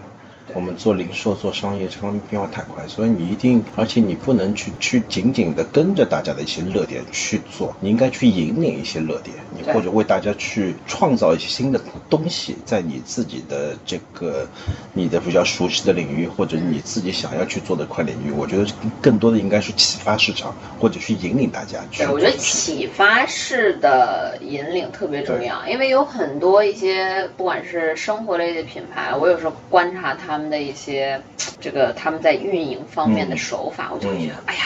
[0.55, 14.47] 我们做零售、做商业，这方面变化太快，所以你一定，而且你不能去去紧紧的跟着大家的一些热点去做，你应该去引领一些热点，你或者为大家去创造一些新的东西，在你自己的这个
[14.93, 18.67] 你的比较熟悉的领域，或者你自己想要去做的块领域，我觉得
[19.03, 22.37] 更多的应该是启发市场，或者去引领大家去对，我觉得。
[22.37, 31.21] 启发式的引领特别重要，因为有很多一些不管是生活类的品牌，我有时候观察他们的一些
[31.61, 34.61] 这个他们在运营方面的嗯手法，我就会觉得，嗯哎呀。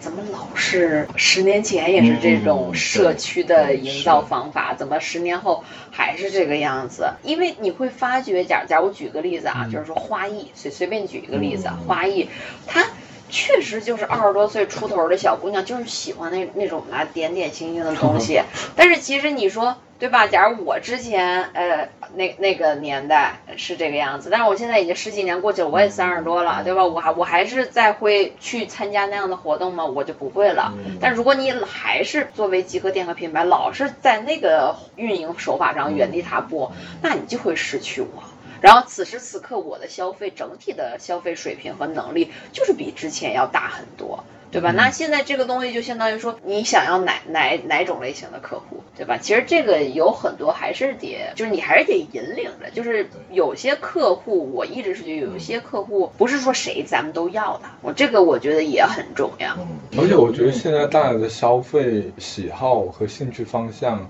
[0.00, 7.08] 怎么老是十年前也是这种嗯社区的营造方法，怎么十年后还是这个样子？
[7.22, 12.28] 因为你会发觉，假假如我举个例子啊，就是说花艺，随随便举一个例子，花艺，
[12.66, 12.84] 它
[13.30, 18.42] 确实就是二十多岁出头的小姑娘，就是喜欢那那种啊点点星星的东西。
[18.76, 20.26] 但是其实你说对吧？
[20.26, 26.84] 假如我之前呃那那个年代是这个样子，但是我现在已经十几年过去了，我也三十多了，对吧？
[26.84, 29.84] 我还我还是在会去参加那样的活动吗？
[29.86, 30.74] 我就不会了。
[30.76, 38.24] 嗯但如果你还是作为集合店和品牌，老是在那个运营手法上原地踏步，那你就会失去我。
[38.60, 44.70] 然后此时此刻，我的消费整体的消费水平和能力就是比之前要大很多，对吧？
[44.70, 49.18] 那现在这个东西就相当于说，你想要哪哪哪种类型的客户，对吧？
[49.20, 59.56] 其实这个有很多还是得，就是你还是得引领着，就是有些客户，我一直是觉得有些客户不是说谁咱们都要的，我这个我觉得也很重要。
[59.58, 59.66] 嗯
[59.98, 64.08] 而且我觉得现在大家的消费喜好和兴趣方向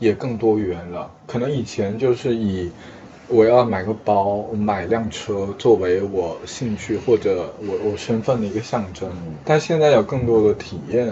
[0.00, 1.08] 也更多元了。
[1.28, 2.72] 可能以前就是以
[3.28, 9.10] 我要买个包、买辆车作为我兴趣或者我我身份的一个象征，
[9.44, 11.10] 但现在有更多的体验，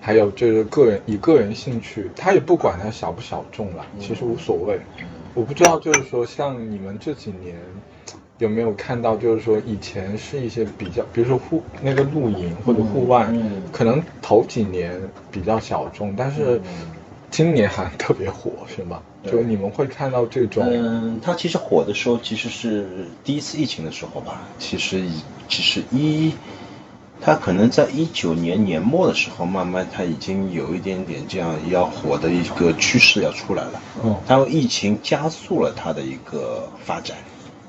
[0.00, 4.78] 还有就是个人以个人兴趣，他也不管他小不小众了，其实无所谓。
[5.34, 7.56] 我不知道，就是说像你们这几年。
[8.38, 14.92] 有没有看到，就是说以前是一些比较，比如说户那个露营或者户外，嗯可能头几年
[15.28, 16.60] 比较小众，但是
[17.30, 19.00] 今年还特别火，是吗？
[19.22, 24.42] 对就你们会看到这种，嗯，它其实火的时候其实是第一次疫情的时候吧。
[24.58, 26.32] 其实已其实一，
[27.20, 33.82] 它可能在一九年年末的时候，慢慢它已经有一点点这样要火的一个趋势要出来了。
[34.04, 37.16] 嗯它疫情加速了它的一个发展，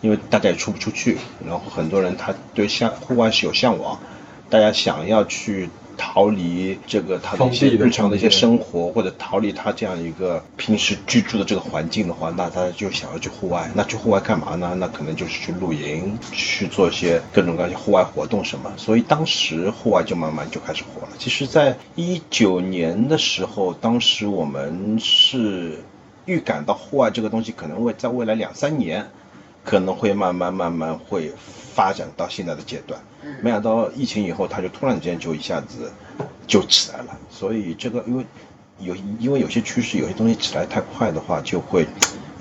[0.02, 4.00] 因为大家也出不出去，然后很多人他对向户外是有向往，
[4.50, 5.70] 大家想要去
[6.00, 13.70] 逃离这个他的一些日常的一些生活，或者逃离他这样一个平时居住的这个环境的话，那他就想要去户外。
[13.76, 14.74] 那去户外干嘛呢？
[14.80, 18.72] 那可能就是去露营，去做一些各种各样的户外活动什么。
[18.78, 21.10] 所以当时户外就慢慢就开始火了。
[21.20, 25.84] 其实，在一九年的时候，当时我们是
[26.24, 29.08] 预感到户外这个东西可能会在未来两三年。
[29.62, 31.34] 可能会慢慢慢慢会
[31.76, 33.02] 发展到现在的阶段。
[33.42, 35.92] 没想到疫情以后，它就突然间就一下子
[36.48, 37.18] 就起来了。
[37.30, 38.26] 所以这个因为
[38.80, 41.86] 有因为有些趋势，有些东西起来太快的话，就会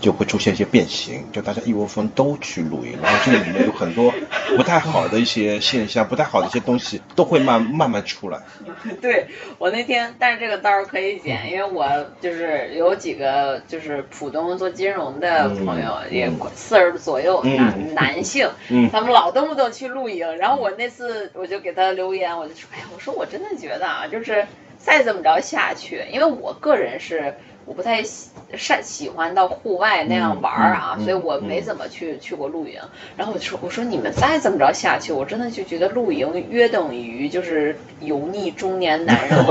[0.00, 4.12] 就会出现一些变形，就大家一窝蜂都去露营，然后这个里面有很多
[4.56, 8.38] 不太好的一些现象，不太好的一些东西都会慢慢慢出来。
[9.02, 9.26] 对
[9.58, 11.86] 我那天，但是这个倒是可以剪，因为我
[12.20, 18.48] 就是有几个就是浦东做金融的朋友，也四十左右男男性，
[18.92, 24.46] 他们老动不动去露营，然后我那次我就给他留言，我就说，哎呀，我说我真的觉得啊，就是
[24.78, 27.34] 再这么着下去，因为我个人是。
[27.68, 32.80] 我不太喜善喜欢到户外那样玩儿啊，所以我没怎么去去过露营。
[33.14, 39.44] 然后我就说：“我说你们再这么着下去，我真的就觉得露营约等于就是油腻中年男人，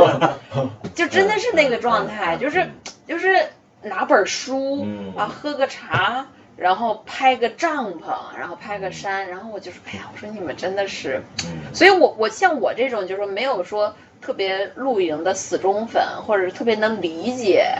[0.96, 2.72] 就真的是那个状态，就是
[3.08, 3.38] 就是
[3.84, 11.22] 拿本书啊，喝个茶，然后拍个帐篷，然后拍个山，然后我就说：哎呀，我说你们真的是，
[11.72, 17.76] 所以我我像我这种就是没有说特别露营的死忠粉，或者是特别能理解。”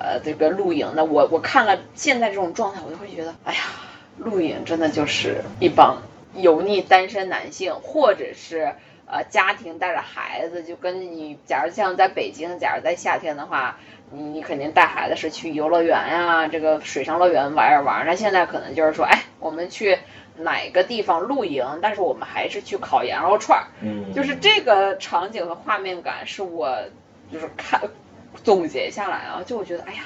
[0.00, 3.60] 呃，这个露营的，我我看了现在这种状态，我就会觉得，哎呀，
[4.18, 6.02] 露营真的就是一帮
[6.34, 8.74] 油腻单身男性，或者是
[9.06, 13.78] 呃家庭带着孩子，就跟你，假如像在北京，假如在夏天的话，
[14.10, 18.06] 你你肯定带孩子是去游乐园呀，这个水上乐园玩一玩。
[18.06, 19.98] 那现在可能就是说，哎，我们去
[20.36, 26.78] 哪个地方露营，但是我们还是去烤羊肉串儿，嗯，就是这个场景和画面感是我
[27.32, 27.80] 就是看。
[28.44, 30.02] 总结下来啊，就我觉得，哎呀，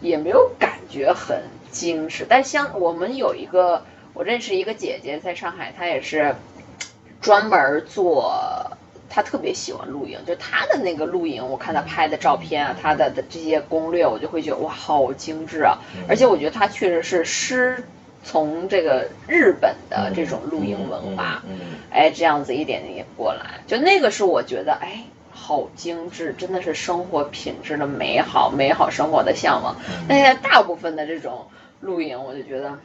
[0.00, 2.26] 也没有感觉很精致。
[2.28, 3.84] 但像我们有一个，
[4.14, 6.34] 我认识一个姐姐在上海，她也是
[7.20, 8.76] 专门做，
[9.08, 15.78] 她特别喜欢露营，就她的那个露营，我看她拍的照片啊，她的的这些攻略，我就会觉得哇，好精致啊！
[16.08, 17.84] 而且我觉得她确实是师
[18.24, 21.42] 从这个日本的这种露营文化，
[21.90, 25.04] 哎，这样子一点点过来，就那个是我觉得，哎。
[25.46, 29.76] 好精致，真的是生活品质的美好，美好生活的向往。
[30.08, 31.46] 但现在大部分的这种
[31.80, 32.76] 露营，我就觉得，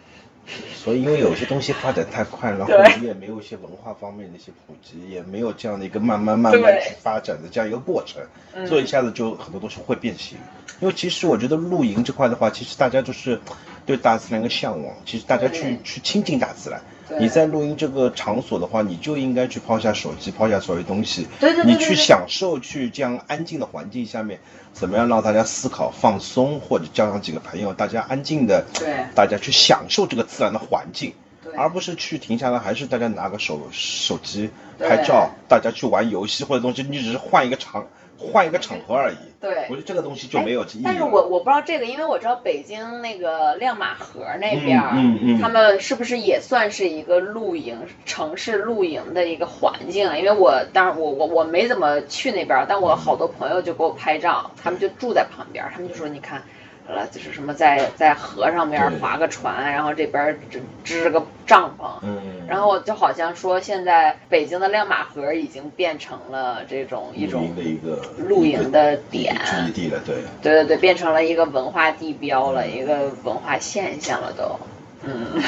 [0.75, 8.21] 所以因为有些东西发展太快，然后你也没有一些文化方面的一些普及，也没有这样的一个慢慢慢慢去发展的这样一个过程，
[8.67, 10.37] 所以一下子就很多东西会变形。
[10.79, 13.41] 因为其实我觉得露营这块的话，其实大家就是
[13.87, 16.79] 对大自然一个向往，其实大家去去亲近大自然。
[17.19, 21.27] 你在录音这个场所的话，你就应该去抛下手机，抛下所有东西，
[21.65, 24.39] 你去享受去这样安静的环境下面，
[24.73, 31.13] 怎么样让大家思考放松，或者叫上几个朋友，大家安静的，对，大家去享受这个自然的环境，
[31.57, 34.49] 而不是去停下来，还是大家拿个手手机
[34.79, 37.87] 拍照，大家去玩游戏或者东西，你只是换一个场。
[38.21, 39.15] 换一个场合而已。
[39.39, 40.81] 对，我觉得这个东西就没有意义。
[40.83, 50.17] 但是我我不知道这个，因为我知道北京那个亮马河那边，嗯嗯，他们是不是也算是一个露营城市露营的一个环境啊？
[50.17, 56.43] 因为我当然我我我没怎么去那边，但我好多朋友就给我拍照，他们就住在旁边，他们就说你看。
[56.87, 74.59] 了，就是什么在在河上面划个船，然后这边支支个帐篷，嗯，然后就好像说现在北京的亮马河已经变成了这种一种的一个露营的点，聚集地了，对，对对对，变成了一个文化地标了，一个文化现象了都。
[75.03, 75.41] 嗯，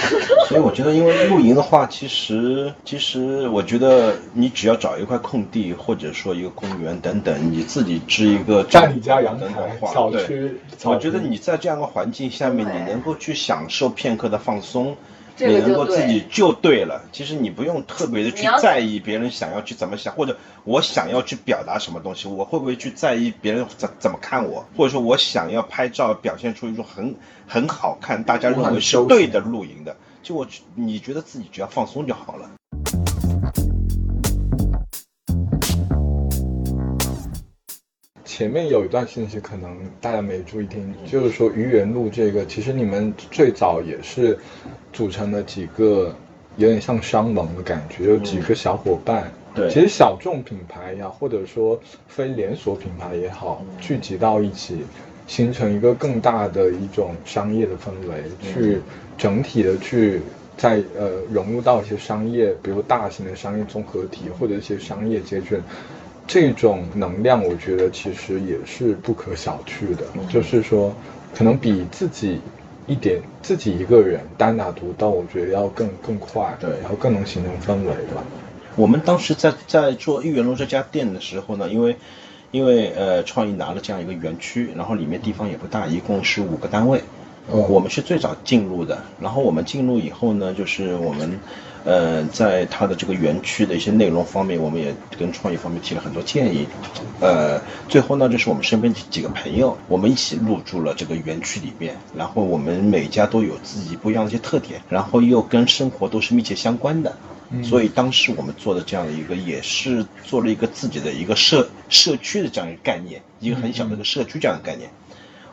[0.48, 9.48] 所以我觉得，因为露营的话，其实其实我觉得你只要找一块空地，或者说一个公园等等，你自己支一个站你家阳台
[9.94, 14.96] 小区，我觉得你在这样的环境下面，你能够去享受片刻的放松。
[15.38, 27.16] 你能够自己就对了，其实你不用特别的去在意别人想要去怎么想，或者我想要去表达什么东西，我会不会去在意别人怎怎么看我，或者说我想要拍照表现出一种很
[27.48, 32.50] 很好看，大家认为是对的露营的，就我你觉得自己只要放松就好了。
[38.36, 44.36] 前面有一段信息可能大家没注意听，就是说愚园路这个，其实你们最早也是
[44.92, 46.12] 组成了几个
[46.58, 54.80] 有点像商盟的感觉，有几个小伙伴，对，其实小众品牌呀，或者说非连锁品牌也好，聚集到一起，
[55.28, 58.80] 形成一个更大的一种商业的氛围，去
[59.16, 60.22] 整体的去
[60.58, 65.62] 在呃融入到一些商业，比如大型的商业综合体或者一些商业街圈。
[66.26, 70.04] 这种能量，我觉得其实也是不可小觑的。
[70.30, 70.96] 就是说，
[71.36, 72.40] 可能比自己
[72.88, 78.24] 一点自己一个人单打独斗，我觉得要更更快，对，然后更能形成氛围吧。
[78.76, 81.96] 我们当时在在做豫园路这家店的时候呢，因为
[82.52, 87.02] 因为呃创意拿了这样一个园区，然后里面地方也不大，一共是五个单位，
[87.48, 89.04] 我们是最早进入的。
[89.20, 91.40] 然后我们进入以后呢，就是我们。
[91.86, 96.66] 呃，在它的这个园区的一些内容方面，我们也跟创意方面提了很多建议。
[97.20, 101.98] 呃，最后呢，就是我们身边几个朋友，我们一起入驻了这个园区里面。
[102.16, 107.18] 然后我们每家都有自己不一样的一些特点，然后又跟生活都是密切相关的。
[107.62, 114.90] 所以当时我们做的这样的一个，也是做了一个自己的一个社社区的这样一个概念，一个很小的一个社区这样的概念。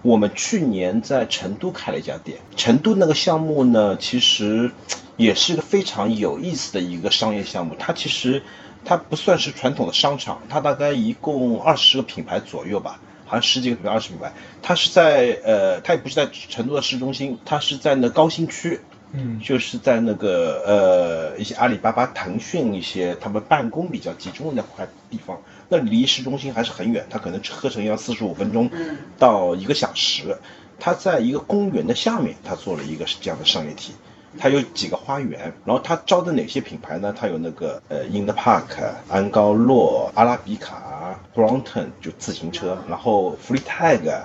[0.02, 4.70] 我们去年在成都开了一家店，成都那个项目呢，其实。
[5.16, 8.42] 也是一个非常有意思的一个商业项目，它其实
[8.86, 14.32] 它不算是传统的商场，它大概一共二十个品牌左右吧，好像十几个品牌、二十品牌。
[14.62, 18.80] 它是在呃，它也不是在成都的市中心，它是在那高新区，
[19.12, 28.70] 嗯，就是在那个呃一些阿里巴巴、腾讯一些他们办公比较集中的那块地方，那离市中心还是很远，它可能车程要四十五分钟
[29.18, 30.36] 到一个小时。
[30.78, 33.92] 它在一个公园的下面，它做了一个这样的商业体。
[34.38, 37.12] 它有几个花园，然后它招的哪些品牌呢？
[37.18, 44.22] 它有那个呃，In the Park、安高洛、阿拉比卡、Brompton 就自行车，然后 Free Tag，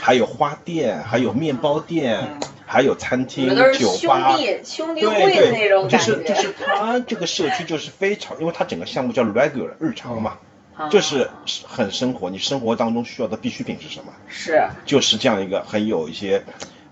[0.00, 2.38] 还有花店，还有面包店，
[2.68, 6.06] 还有餐厅、酒吧，兄弟兄弟会那种感觉。
[6.06, 10.38] 就是就是他这个社区就是非常，因为他整个项目叫 Regular 日常嘛，
[10.90, 11.28] 就是
[11.66, 14.12] 很生活，你生活当中需要的必需品是什么？
[14.28, 16.44] 是，就是这样一个很有一些。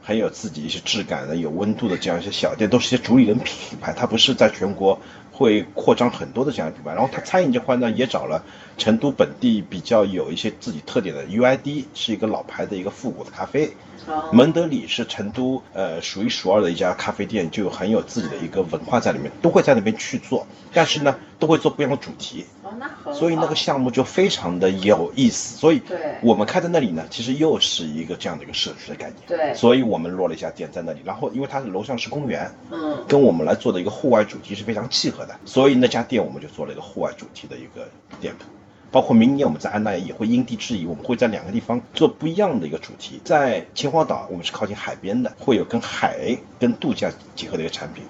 [0.09, 5.01] 很有自己一些质感的、有温度的这样一些小店，都是些主理人品牌，它不是在全国
[5.33, 6.93] 会扩张很多的这样品牌。
[6.93, 8.45] 然后它餐饮这块呢，也找了
[8.79, 13.73] 成都本地比较有一些自己特点的 UID，是一个老牌的一个复古的咖啡。
[14.31, 22.45] 蒙德里是成都呃数一数二的一家咖啡店，就很有自己的一个文化在里面，都会在那边去做，但是呢，都会做不一样的主题。
[23.13, 25.83] 所以那个项目就非常的有意思，所以
[26.23, 29.17] 我们开在那里呢，其实又是一个这样的一个社区的概念。
[29.27, 37.89] 对，所以我们落了一家店在那里，然后因为它是楼上是公园，嗯，跟我们来做的一个户外主题是非常契合的，所以那家店我们就做了一个户外主题的一个
[38.21, 38.45] 店铺。
[38.91, 43.21] 包括明年我们在安那亚也会因地制宜，我们会在两个地方做不一样的一个主题。
[43.25, 48.05] 在秦皇岛，我们是靠近海边的，会有跟海跟度假结合的一个产品。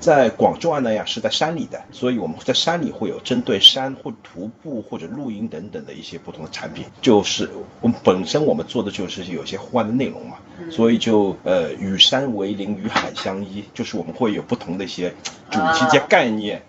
[0.00, 6.84] 在广州安那亚是在山里的，所以我们在山里会有针对山或徒步或者露营等等的一些不同的产品。
[7.00, 7.50] 就是
[7.80, 10.36] 我们本身我们做的就是有些户外的内容嘛，
[10.70, 15.14] 所以就呃与山为邻，与海相依，就是我们会有不同的一些
[15.50, 16.62] 主题、些概念，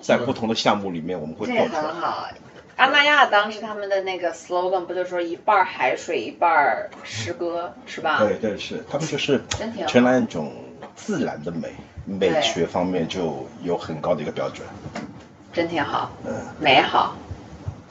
[0.00, 2.34] 在不同的项目里面我们会做出来。
[2.78, 8.20] 阿那亚当时他们的那个 slogan 不就说一半海水一半诗歌是吧？
[8.20, 9.42] 对对是，他们就是
[9.88, 10.52] 承认一种
[10.94, 11.74] 自然的美，
[12.06, 14.64] 美学方面就有很高的一个标准。
[15.52, 17.16] 真挺好，嗯，美好。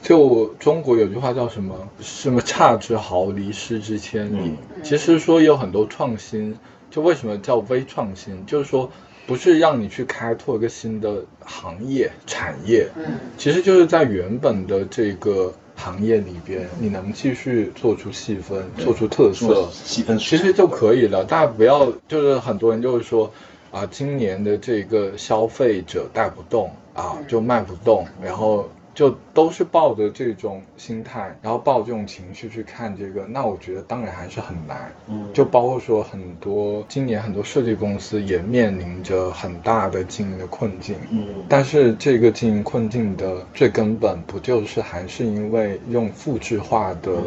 [0.00, 1.76] 就中国有句话叫什么？
[2.00, 4.56] 什么差之毫厘，失之千里。
[4.82, 6.58] 其实说有很多创新，
[6.90, 8.46] 就为什么叫微创新？
[8.46, 8.90] 就是说。
[9.28, 13.04] 不是让你去开拓一个新的行业产业，嗯，
[13.36, 21.22] 其实就是在原本的这个行业里边，你能继续做出细分，做出特色，细分其实就可以了。
[21.22, 23.30] 大家不要就是很多人就是说，
[23.70, 28.66] 啊，今年的这个消费者带不动啊，就卖不动，然后。
[28.98, 34.92] 就都是抱着这种心态，然后抱这种情绪去看这个，那我觉得当然还是很难。
[35.06, 40.96] 嗯，就包括说很多今年很多设计公司也面临着很大的经营的困境。
[41.12, 47.22] 嗯，但是这个经营困境的最根本，不就是还是因为用复制化的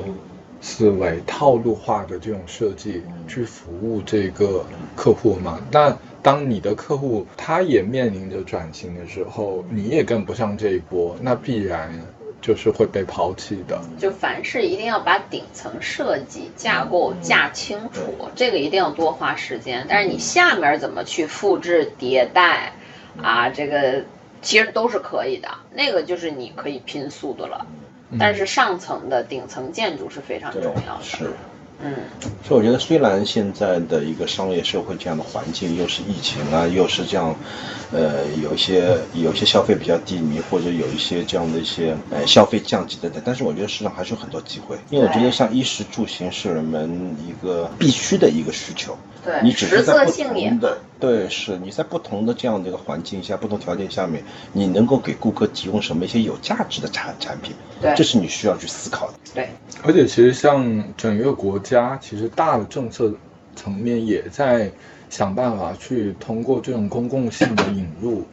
[0.59, 5.57] 思维、套路化的这种设计去服务这个客户吗？
[5.71, 5.97] 那。
[6.23, 11.91] 当你的客户他也面临着转型的时候，你也跟不上这一波，那必然
[12.41, 13.79] 就是会被抛弃的。
[13.99, 19.85] 就凡事一定要把顶层设计架构架清楚，这个一定要多花时间。
[19.89, 22.73] 但是你下面怎么去复制迭代
[23.21, 23.49] 啊？
[23.49, 24.03] 这个
[24.41, 27.65] 其实都是可以的，那个就是你可以拼速度了。
[28.19, 31.03] 但是上层的顶层建筑是非常重要的。
[31.03, 31.31] 是。
[31.83, 31.93] 嗯，
[32.47, 37.35] 所以我觉得，虽然现在的一个商业社会这样的环境，又是疫情啊，又是这样，
[37.91, 48.97] 呃，有一些有一些消费比较低迷，或者有一些这样的一些呃消费降级等等，但是我觉得市场还是有很多机会，因为我觉得像衣食住行是人们一个必须的一个需求。
[49.23, 57.55] 对，你只是在不同的对，是你在不同的这样的一个环境下、不同条件下面，你能够给顾客提供什么一些有价值的产产品？
[57.81, 59.13] 对，这是你需要去思考的。
[59.33, 59.49] 对，
[59.83, 63.13] 而且其实像整个国家，其实大的政策
[63.55, 64.71] 层面也在
[65.09, 68.23] 想办法去通过这种公共性的引入，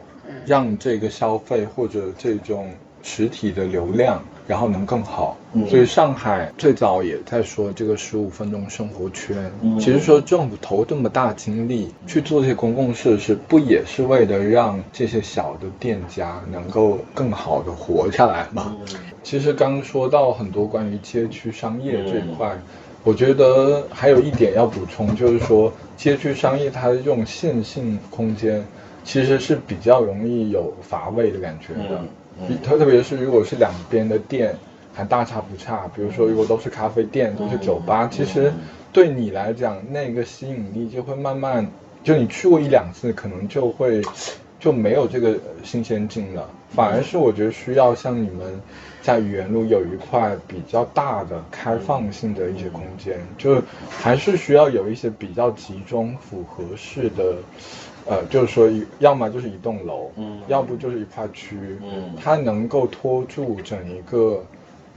[0.45, 2.71] 让这个消费或者这种
[3.03, 5.37] 实体的流量然后能更好。
[5.53, 9.51] 嗯所以上海最早也在说这个十五分钟生活圈。
[9.61, 18.75] 嗯其实说政府投这么大精力去做这些公共设施，不也是为了让这些小的店家能够更好的活下来吗？
[19.21, 22.57] 其实刚刚说到很多关于街区商业这一块，
[23.03, 28.65] 我觉得还有一点要补充，就是说街区商业它的这种线性空间，
[29.03, 31.99] 其实是比较容易有乏味的感觉的。
[32.01, 32.07] 嗯
[32.47, 34.55] 比特特别是如果是两边的店
[34.93, 38.51] 还大差不差，比如说如果都是咖啡店，都是酒吧，其实
[38.91, 41.69] 对你来讲那个吸引力就会慢慢，
[42.03, 44.01] 就你去过一两次，可能就会
[44.59, 46.49] 就没有这个新鲜劲了。
[46.69, 48.61] 反而是我觉得需要像你们
[49.01, 57.35] 在语言路有一块比较大的开放性的一些空间，就还是需要有一些比较集中、符合式的。
[58.09, 64.43] 呃，就是说一，要么就是一栋楼，嗯要不就是一块区，嗯它能够拖住整一个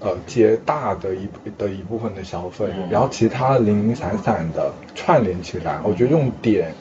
[0.01, 6.73] 呃街大的一的一部分的消费，嗯然后其他零零散散的串联起来，我觉得这种点。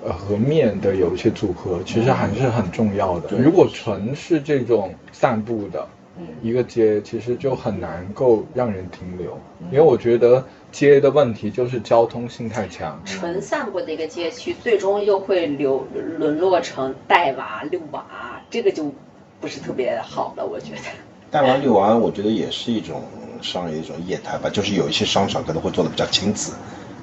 [0.00, 3.30] 呃，和面的有一些组合，其实还是很重要的。
[3.30, 5.84] 对如果纯是这种散步的，
[6.16, 9.36] 嗯一个街，其实就很难够让人停留，
[9.72, 13.00] 因为我觉得街的问题就是交通性太强。
[13.04, 15.86] 纯散步的一个街区，最终又会流
[16.18, 18.92] 沦落成带娃、遛娃，这个就
[19.40, 20.82] 不是特别好了，我觉得。
[21.30, 23.02] 带娃遛娃，我觉得也是一种
[23.42, 26.54] 商业一种业态吧，就是有一些商场可能会做的比较亲子，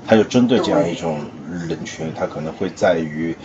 [0.07, 1.19] 它就针对这样一种
[1.67, 3.35] 人群，它可能会在于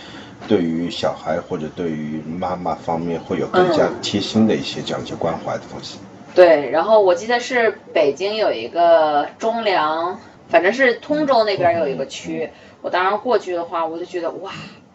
[0.47, 5.99] 对于小孩或者对于妈妈方面会有更加贴心的一些这样一些关怀的东西。
[6.35, 10.19] 对，然后我记得是北京有一个中粮，
[10.49, 12.49] 反正是通州那边有一个区，
[12.81, 14.51] 我当时过去的话，我就觉得哇。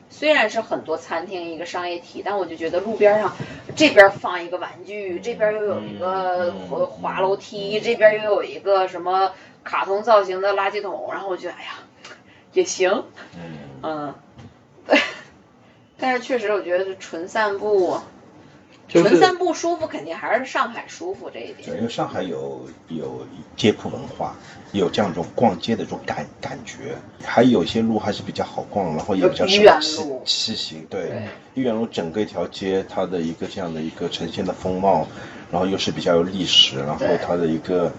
[0.08, 3.36] 虽然是很多餐厅一个商业体，但我就觉得路边上，
[3.74, 9.32] 这边放一个玩具，这边又有一个滑滑楼梯，这边又有一个什么
[9.62, 11.70] 卡通造型的垃圾桶，然后我觉得哎呀，
[12.54, 13.04] 也行，
[13.82, 14.14] 嗯，
[15.98, 17.98] 但是确实我觉得纯散步，
[18.88, 21.68] 就是纯散步舒服，肯定还是上海舒服这一点。
[21.68, 23.26] 对，因为上海有有
[23.56, 24.36] 街铺文化，
[24.72, 30.86] 有这样一种逛街的这种感感觉，还有一些路还是比较好逛，然后也比较适合骑路骑行。
[30.88, 31.22] 对对，
[31.54, 35.06] 豫园路整个一条街，它的一个这样的一个呈现的风貌，
[35.50, 37.92] 然后又是比较有历史，然后它的一个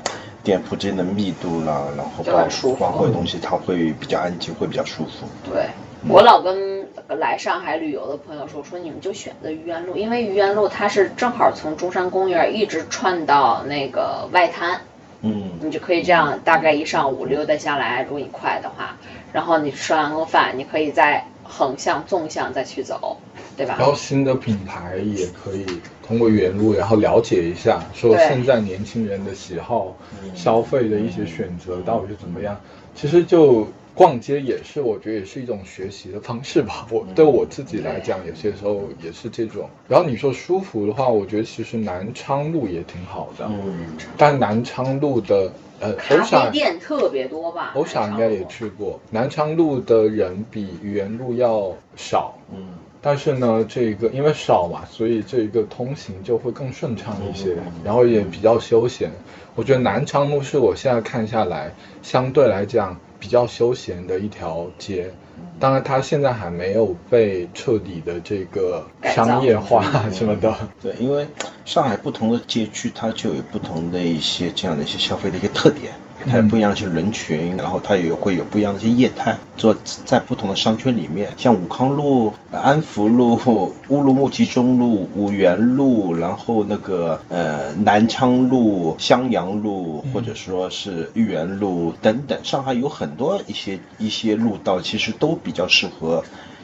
[0.43, 5.27] 店铺之间的密度啦，然后包括包括东西，它会比较安静，会比较舒服。
[5.51, 5.67] 对
[6.07, 6.76] 我老跟
[7.07, 14.81] 来上海旅游的朋友说，说你们就选择愚园路，因为愚园路它是正好从中山公园一直串到那个外滩，
[15.21, 18.97] 嗯，你就可以这样大概一上午溜达下来，如果你快的话，
[19.33, 23.17] 然后你吃完个饭，你可以再横向、纵向再去走，
[23.55, 23.75] 对吧？
[23.79, 25.65] 然后新的品牌也可以
[26.05, 29.95] 通过原路，然后了解一下，说现在年轻人的喜好、
[30.35, 32.59] 消费的一些选择到底是怎么样。
[32.95, 33.67] 其实就
[33.97, 36.85] 逛街也是，我觉得也是一种学习的方式吧。
[36.91, 39.67] 我对我自己来讲，有些时候也是这种。
[39.87, 47.71] 然后你说舒服的话，我觉得其实南昌路也挺好的，嗯但南昌路的呃咖欧莎啡店特别多吧？
[47.75, 52.37] 欧莎应该也去过，南昌路的人比愚园路要少。
[52.55, 52.67] 嗯
[52.99, 59.11] 但是呢，这个因为少嘛，所以这一个通行就会更顺畅一些，然后也比较休闲。
[59.55, 65.11] 我觉得南昌路是我现在看下来相对来讲比较休闲的一条街。
[65.59, 70.55] 当然，它现在还没有被彻底的这个商业化什么的。
[70.81, 71.27] 对，因为
[71.65, 75.93] 上海不同的街区，它就有不同的一些这样的一些消费的一个特点，
[76.29, 79.35] 它有不一样的一些人群，然后它也会有不一样的一些业态。
[79.55, 79.75] 做
[80.05, 83.35] 在不同的商圈里面，像武康路、安福路、
[83.89, 96.23] 乌鲁木齐中路、五原路，然后那个呃南昌路、襄阳路，或者说是豫园路等等，上海有很多一些一些路道，其实都比较适合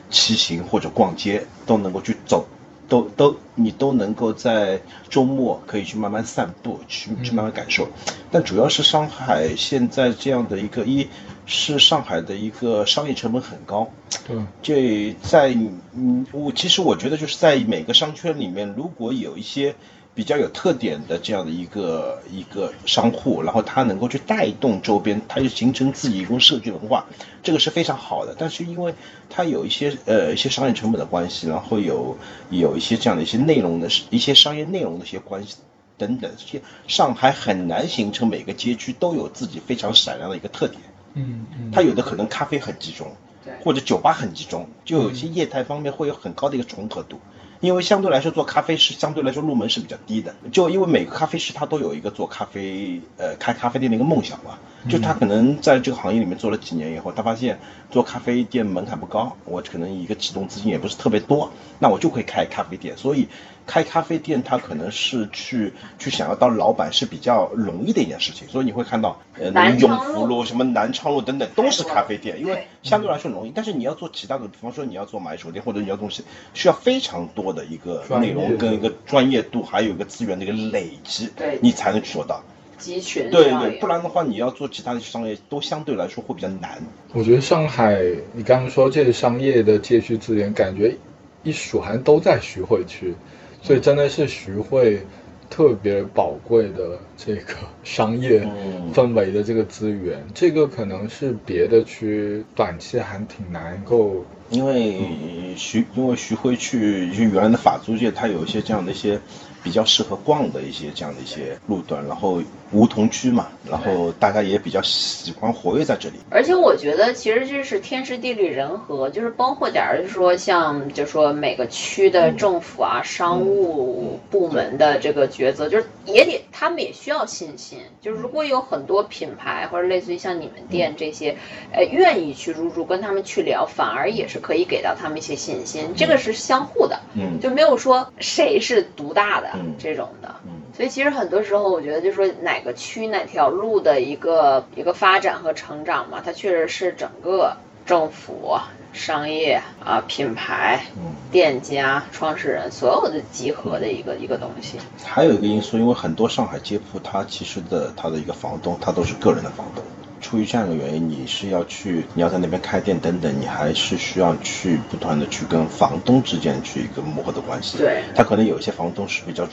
[0.09, 2.45] 骑行或者逛街，都能够去走。
[2.93, 4.79] 都都你都能够在
[5.09, 7.87] 周末可以去慢慢散步，去去慢慢感受。
[8.29, 11.07] 但主要是上海现在这样的一个一
[11.47, 13.89] 是上海的一个商业成本很高，
[14.27, 15.57] 对，这在
[15.95, 19.73] 嗯，我其实我觉得就是在每个商圈里面，如果有一些
[20.15, 27.05] 比较有特点的这样的一个一个商户，然后他能够去带动周边，他就形成自己一种社区文化，
[27.41, 28.35] 这个是非常好的。
[28.37, 28.93] 但是因为
[29.29, 32.17] 它有一些呃一些商业成本的关系，然后有
[32.49, 35.57] 有一些这样的一些内容的一些商业内容的一些关系。
[35.95, 40.81] 等等，这些上海很难形成每个街区都有自己非常闪亮的一个特点。
[41.13, 47.19] 嗯嗯，它有的可能咖啡很集中对，或者酒吧很集中，就有一些业态方面会有很高的一个重合度。
[47.63, 54.59] 因为相对来说做咖啡师相对来说入门是比较低的，就因为每个咖啡师他都有一个做咖啡呃开咖啡店的一个梦想嘛，
[54.89, 57.57] 就他可能在这个行业里面做了几年以后，他发现
[57.89, 61.49] 做咖啡店门槛不高，我可能一个启动资金也不是特别多，
[61.79, 63.29] 那我就可以开咖啡店，所以。
[63.65, 73.51] 开咖啡店，他可能是去去想要当老板是比较容易的一件事情，所以你会看到，呃，永福路、什么南昌路等等都是咖啡店，因为相对来说容易。
[73.55, 82.43] 但是你要做其他的，比方说你要做买手店或者你要东西，需要非常多的一个内容跟一个专业度，还有一个资源的一个累积，对，你才能去做到。
[82.77, 83.29] 集群。
[83.29, 86.83] 对对，不然的话，你要做其他的商业都相对来说会比较难。
[87.13, 88.03] 我觉得上海，
[88.33, 90.97] 你刚刚说这个商业的街区资源，感觉
[91.43, 93.15] 一数好像都在徐汇区。
[93.63, 95.01] 所以真的是徐汇
[95.49, 98.47] 特别宝贵的这个商业
[98.93, 104.23] 氛围的这个资源，这个可能是别的区短期还挺难够。
[104.49, 109.19] 因为徐因为徐汇区就原来的法租界，它有一些这样的一些。
[109.63, 112.43] 比较适合逛的一些这样的一些路段，然后
[112.73, 116.15] 梧桐区嘛，然后大家也比较喜欢活跃在这里。
[116.29, 127.79] 而且我觉得其实这是天时地利人和，就是包括假如说像就说每个区的政府啊、商务部门的这个抉择，就是也得他们也需要信心。
[128.01, 131.37] 就是如果有很多品牌或者类似于像你们店这些，
[131.71, 135.93] 呃，愿意去入驻，跟他们去聊，反而也是可以给到他们一些信心。
[135.95, 139.49] 这个是相互的，嗯，就没有说谁是独大的。
[139.79, 140.35] 这种的，
[140.75, 148.57] 所以其实很多时候，我觉得就是说哪个区哪条路的一个一个发展和成长嘛，它确实是整个政府、
[148.91, 150.85] 商业啊、品牌、
[151.31, 154.79] 店家、创始人所有的集合的一个一个东西。
[155.03, 159.83] 还有一个因素，因为很多上海街铺，它其实的它的一个房东，他都是个人的房东。
[160.21, 167.77] 出于这样的原因，你是要去，你要在那边开店等等，你还是需要去不断的去跟房东之间去一个磨合的关系。
[167.77, 169.45] 对，他可能有一些房东是比较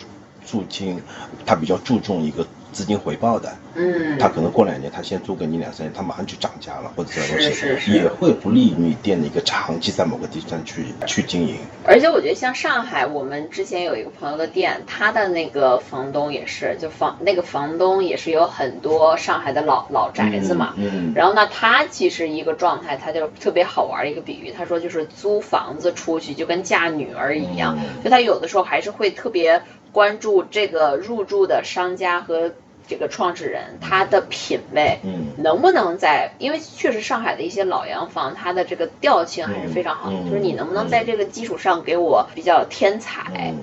[0.50, 1.00] 注金，
[1.46, 2.46] 他比较注重一个。
[2.72, 11.56] 资金回报的，嗯，他可能过两年，他先租给你两三年，他马上就涨价了，或者这东西也会不利于你店的一个长期在某个地方去去经营。
[11.84, 29.60] 而且我觉得像上海，我们之前有一个朋友的店，他的那个房东也是，就房那个房东也是有很多上海的老老宅子嘛，嗯，然后呢，他其实一个状态，他就特别好玩的一个比喻，他说就是租房子出去就跟嫁女儿一样，就他有的时候还是会特别。
[29.92, 32.52] 关注这个入驻的商家和
[32.86, 36.32] 这个创始人，他的品味，嗯，能不能在？
[36.38, 40.16] 因为确实上海的一些老洋房，它的这个调性还是非常好的。
[40.24, 43.54] 就是你能不能在这个基础上给我比较添彩？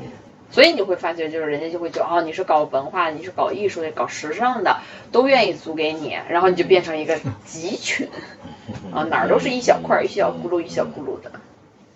[0.50, 4.78] 所以你会发觉，就是人家就会觉得，哦，你是搞文化，你是搞艺术的，搞时尚的，
[5.12, 8.08] 都愿意租给你，然后你就变成一个集群，
[8.96, 11.32] 啊，哪儿都是一小块一小咕噜一小咕噜的。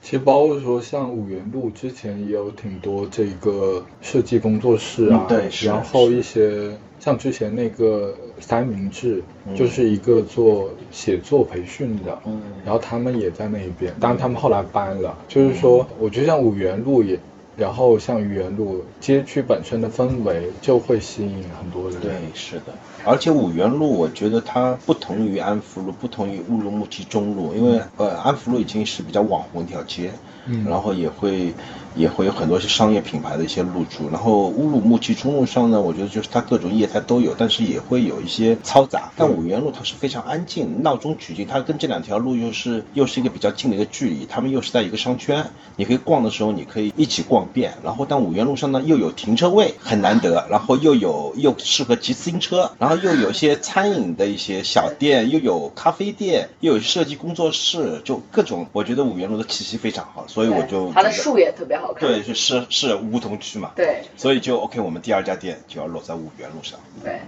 [0.02, 9.24] 其实包括说像五元路之前也有挺多这个设计工作室啊，对，然后一些像之前那个三明治，
[9.56, 17.20] 就是一个做写作培训的，嗯，然后他们也在那边，当然他们后来搬了，就是说我觉得像五元路也。
[17.62, 22.02] 然后像愚园路街区本身的氛围就会吸引很多人。
[22.02, 22.74] 对，是的。
[23.06, 30.12] 而且五元路，我觉得它不同于安福路，不同于乌鲁木齐中路，因为呃，安福路已经是比较网红一条街，
[30.48, 31.54] 嗯，然后也会。
[31.96, 39.12] 也会有很多是商业品牌的一些入驻，然后乌鲁木齐中路上呢，我觉得就是它各种业态都有，但是也会有一些嘈杂。
[39.18, 47.74] 但五元路它是非常安静，闹中取静，它跟这两条路又是又是一个比较近的一个距离，他们又是在一个商圈，你可以逛的时候你可以一起逛遍。
[47.84, 61.81] 然后但五元路上呢又有停车位，很难得，然后又有又适合骑自行车，然后又有一些餐饮的一些小店，又有咖啡店，又有设计工作室，就各种，我觉得五元路的气息非常好，所以我就它的树也特别。
[62.00, 66.80] 对，是是是梧桐区嘛，对，所以就 OK，我们第二家店就要落在五元路上。
[67.04, 67.20] 对。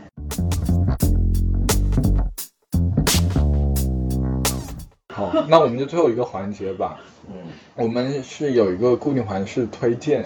[5.14, 6.99] 好，那我们就最后一个环节吧。
[7.28, 7.36] 嗯，
[7.76, 10.26] 我们是有一个固定环是推荐，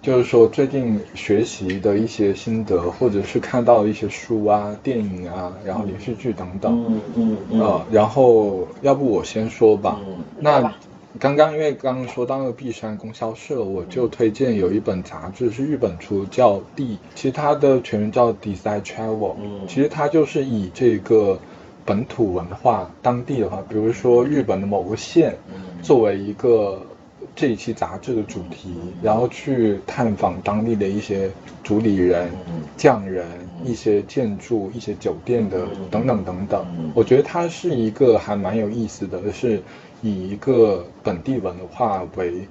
[0.00, 6.72] 就是说最近学习的一些心得，或者是看到一些书啊、电影啊，然后连续剧等等。
[6.88, 7.60] 嗯嗯嗯。
[7.60, 10.00] 啊，然后要不我先说吧。
[10.06, 10.24] 嗯。
[10.38, 10.72] 那。
[11.20, 19.16] 刚刚因为刚刚说到那个璧山供销社，我就推荐有一本杂志是日本出，叫《D》，其实它的全名叫《Design Travel》。
[19.40, 21.38] 嗯，其实它就是以这个
[21.84, 25.36] 本土文化、当地的话，比如说日本的某个县，
[25.82, 26.82] 作为一个
[27.36, 31.30] 这一期杂志的主题，然后去探访当地的一些
[31.62, 32.28] 主理人、
[32.76, 33.24] 匠人、
[33.64, 36.66] 一些建筑、一些酒店的等等等等。
[36.92, 39.62] 我觉得它是一个还蛮有意思的，是
[40.04, 42.46] 以一个本地文化为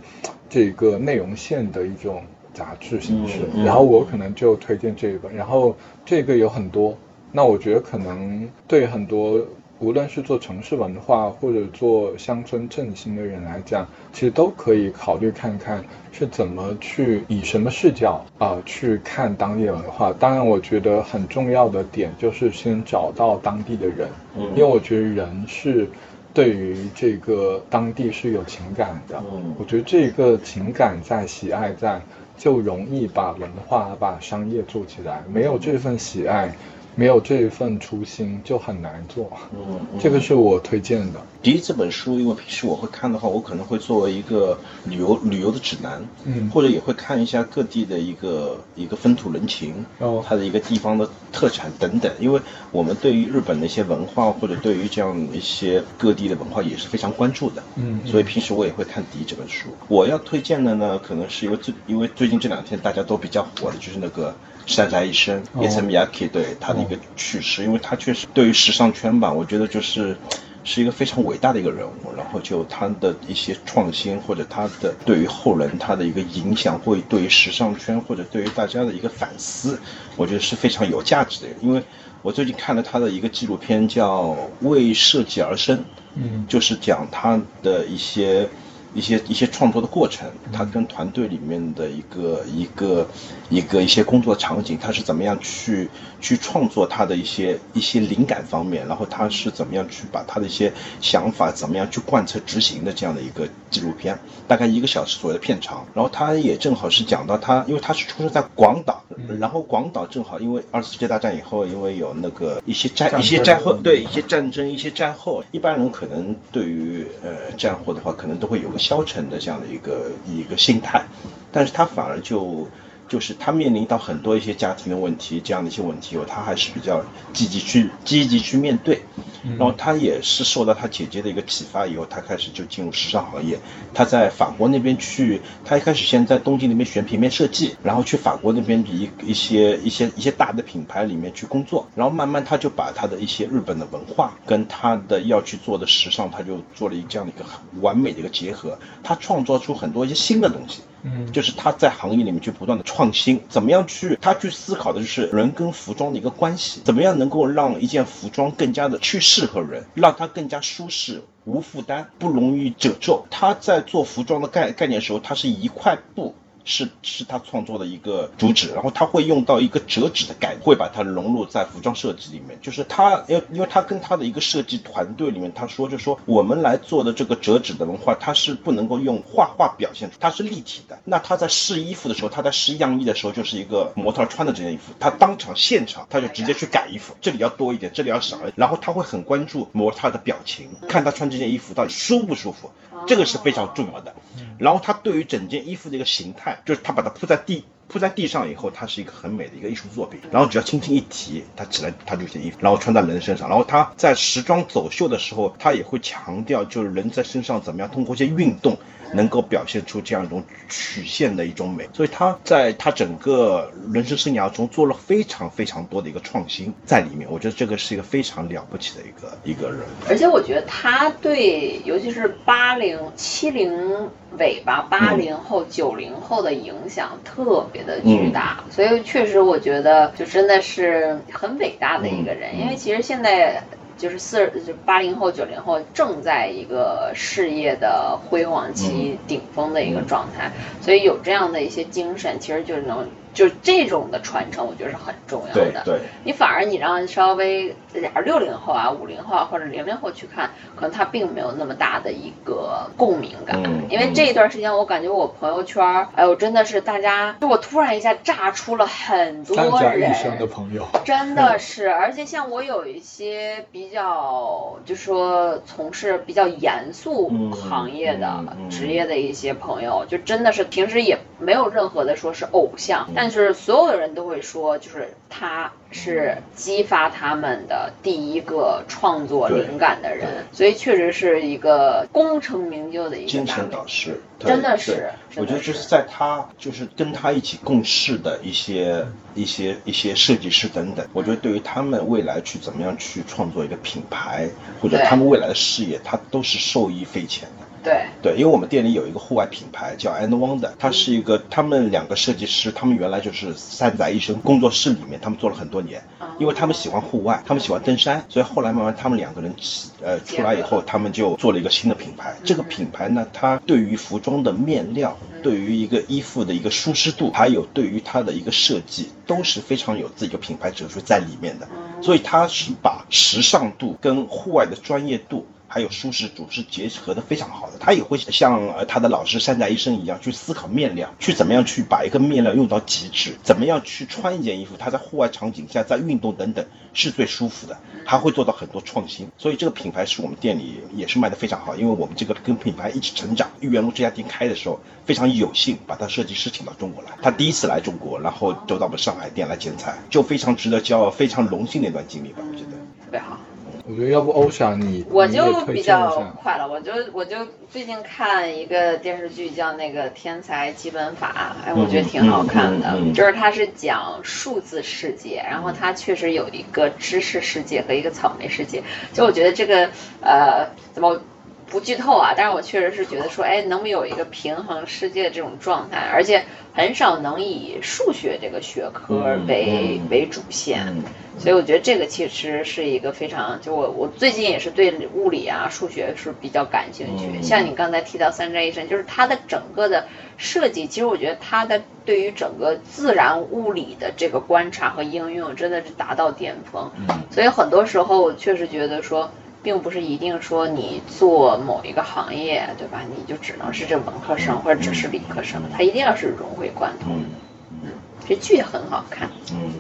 [0.50, 3.42] 这个内容线的一种杂志形式。
[3.64, 6.98] 然后我可能就推荐这一本，然后这个有很多。
[7.32, 9.40] 那我觉得可能对很多。
[9.80, 15.84] 无论是做城市文化或者做乡村振兴的人来讲，其实都可以考虑看看
[16.14, 20.14] 是怎么去以什么视角啊去看当地文化。
[20.14, 24.08] 当然，我觉得很重要的点就是先找到当地的人，
[24.56, 25.90] 因为我觉得人是
[26.34, 29.22] 对于这个当地是有情感的。
[29.58, 32.02] 我觉得这个情感在、喜爱在，
[32.38, 35.24] 就容易把文化、把商业做起来。
[35.32, 36.54] 没有这份喜爱。
[36.96, 41.20] 没有这一份初心就很难做，嗯，这个是我推荐的。
[41.42, 52.12] 第一这本书，因为平时我会看的话，我可能会作为一个旅游旅游的指南，嗯，或者也会看一下各地的一个一个风土人情，哦，它的一个地方的特产等等。
[52.20, 52.40] 因为
[52.72, 59.70] 我们对于日本的一些文化，或者对于这样一些各地的文化也是非常关注的，嗯，所以平时我也会看第一这本书。
[59.88, 64.34] 我要推荐的呢，可能是因为最因为最近这两天大家都比较火的就是那个。
[64.66, 70.16] 山宅一生，叶森米亚克对他的一个去世，因为他确实对于时尚圈吧，我觉得就是
[70.64, 71.92] 是一个非常伟大的一个人物。
[72.16, 79.80] 然后就他的一些创新，或者他的对于后人他的一个影响，会对于时尚圈或者对于大家的一个反思，
[80.16, 81.48] 我觉得是非常有价值的。
[81.62, 81.84] 因为
[82.22, 84.30] 我最近看了他的一个纪录片，叫
[84.62, 85.78] 《为设计而生》，
[86.16, 88.48] 嗯，就是讲他的一些。
[88.94, 93.08] 一些一些创作的过程，他跟团队里面的一个一个
[93.50, 95.90] 一个一些工作场景，他是怎么样去
[96.22, 100.72] 去创作他的一些一些灵感方面，然后他是怎么样去把他的一些
[101.02, 104.18] 想法怎么样去贯彻执行的这样的一个纪录片，
[104.48, 105.86] 大概一个小时左右的片长。
[105.96, 109.04] 然后他也正好是讲到他，因为他是出生在广岛，
[109.40, 118.83] 然后广岛正好因为二次世界大战以后，因为有那个一些战一些战后对一些战争一些战后，一般人可能对于呃战后的话，可能都会有个。
[118.84, 121.06] 消沉的这样的一个一个心态，
[121.54, 122.68] 但是他反而就
[123.14, 129.04] 就是他面临到很多一些家庭的问题，这样的一些问题，他还是比较积极去积极去面对。
[129.44, 133.60] 然后他也是受到他姐姐的一个启发以后，他开始就进入时尚行业。
[133.94, 141.88] 他在法国那边去，他一开始先在东京那边学平面设计，然后去法国那边一一些一些一些大的品牌里面去工作。
[141.94, 148.80] 然后慢慢他就把他的一些日本的文化跟他的要去做的时尚，他就做了一这样的一个很完美的一个结合。
[149.04, 150.82] 他创造出很多一些新的东西。
[151.04, 163.26] 嗯，就是他在行业里面去不断的创新，怎么样去他去思考的就是人跟服装的一个关系，怎么样能够让一件服装更加的去适合人，让它更加舒适、无负担、不容易褶皱。
[163.30, 166.36] 他在做服装的概概念的时候，他是一块布。
[166.66, 172.58] 是是他创作的一个主旨，然后他会用到一个折纸的概念，会把它融入在服装设计里面。
[172.62, 181.00] 就是他，因为因为他跟他的一个设计团队里面，他说就说我们来做的这个折纸的文化，它是不能够用画画表现出，它是立体的。
[181.04, 192.72] 那他在试衣服的时候，他在试样衣的时候，就是一个模特穿的这件衣服，他当场现场他就直接去改衣服，这里要多一点，这里要少，然后他会很关注模特的表情，看他穿这件衣服到底舒不舒服。
[193.08, 194.16] 这个是非常重要的，
[194.58, 200.20] 然后它对于整件衣服的一个形态，就是它把它铺在地铺在地上以后，它是一个很美的一个艺术作品。
[200.32, 203.48] 然后只要轻轻一提，它起来它就件衣服，然后穿在人身上。
[203.48, 208.76] 然后他在时装走秀的时候，他也会强调，就是人在身上怎么样通过一些运动。
[209.16, 217.30] 能够表现出这样一种曲线的一种美，所以他在他整个人生生涯中做了非常非常多的一个创新在里面。
[217.30, 219.82] 我觉得这个是一个非常了不起的一个一个人。
[220.10, 232.60] 而且我觉得他对，尤其是八零七零尾巴、八零后、九零后的影响特别的巨大，所以确实我觉得就真的是很伟大的一个人。
[232.60, 233.64] 因为其实现在。
[233.96, 243.08] 就是四就八零后九零后正在一个事业的辉煌期顶峰的一个状态，所以有这样的一些精神，其实就是能。
[243.34, 245.82] 就这种的传承，我觉得是很重要的。
[245.84, 253.60] 对，你反而你让稍微俩六零后啊、五零后啊或者零零后去看，可能他并没有那么大的一个共鸣感。
[253.64, 253.88] 嗯。
[253.90, 260.14] 因为这一段时间，我感觉我朋友圈，哎呦，真的是大家，就我突然一下炸出了很多人。
[260.38, 260.88] 的朋友。
[261.04, 273.23] 真的是，而且像我有一些比较，就说从事比较严肃行业的职业的一些朋友，就真的是平时也没有任何的说是偶像，但。
[273.24, 285.12] 但是所有的人都会说，就是他是激发他们的第一个创作灵感的人，所以确实是一个功成名就的一个精神导师，真的是。
[285.38, 294.50] 我觉得就是在他就是跟他一起共事的一些一些一些设计师等等，我觉得对于他们未来去怎么样去创作一个品牌，
[294.82, 297.66] 或者他们未来的事业，他都是受益匪浅的。
[297.84, 306.02] 对对，因为我们店里有一个户外品牌叫 And Wonder，它是一个他们两个设计师，他们原来就是三宅一生工作室里面，他们做了很多年，
[306.40, 309.54] 因为他们喜欢户外，他们喜欢登山，所以后来慢慢他们两个人
[310.02, 312.34] 呃出来以后，他们就做了一个新的品牌。
[312.46, 321.68] 这个品牌呢，它对于服装的面料，对于一个衣服的一个舒适度，还有对于它的一个设计，都是非常有自己的品牌哲学在里面的。
[322.02, 325.46] 所以它是把时尚度跟户外的专业度。
[325.74, 336.64] 还有舒适组是结合的非常好的，他也会像呃他的老师山寨医生一样去思考面料，去怎么样去把一个面料用到极致，怎么样去穿一件衣服，他在户外场景下在运动等等
[336.94, 339.30] 是最舒服的，他会做到很多创新。
[339.40, 343.50] 所以这个品牌是我们店里也是卖的非常好，因为我们这个跟品牌一起成长。
[343.60, 353.40] 豫园路这家店开的时候非常有幸把他设计师请到中国来，他第一次来中国，然后走到我们上海店来剪彩，就非常值得骄傲，非常荣幸的一段经历吧，我觉得特别好。
[353.86, 357.36] 我觉得要不欧莎你我就比较快了，我就我就
[357.70, 369.90] 最近看一个电视剧叫那个《天才基本法》，哎，我觉得挺好看的，就是它是讲数字世界，然后它确实有一个知识世界和一个草莓世界，就我觉得这个
[370.22, 371.20] 呃怎么。
[371.68, 376.44] 不剧透啊，但是我确实是觉得说，哎，能不能有一个平衡世界的这种状态，而且
[376.74, 380.96] 很少能以数学这个学科为为主线，
[381.40, 387.42] 所以我觉得这个其实是一个非常，就我我最近也是对物理啊、数学是比较感兴趣。
[387.42, 390.06] 像你刚才提到三宅一生，就是它的整个的
[390.38, 396.92] 设计，其实我觉得它的对于整个自然物理的这个观察和应用真的是达到巅峰。
[397.32, 399.32] 所以很多时候我确实觉得说。
[399.64, 403.02] 并不是一定说你做某一个行业，对吧？
[403.10, 407.24] 你就只能是这文科生或者只是理科生，他一定要是融会贯通。
[407.72, 407.90] 嗯，
[408.28, 409.30] 这剧很好看。
[409.54, 409.74] 嗯，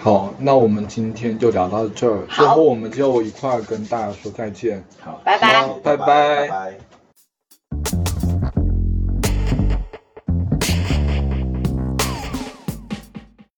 [0.00, 4.84] 好，那我们今天就聊到这儿，最后我们就一块儿跟大家说再见。
[5.00, 6.89] 好拜，拜拜，拜拜。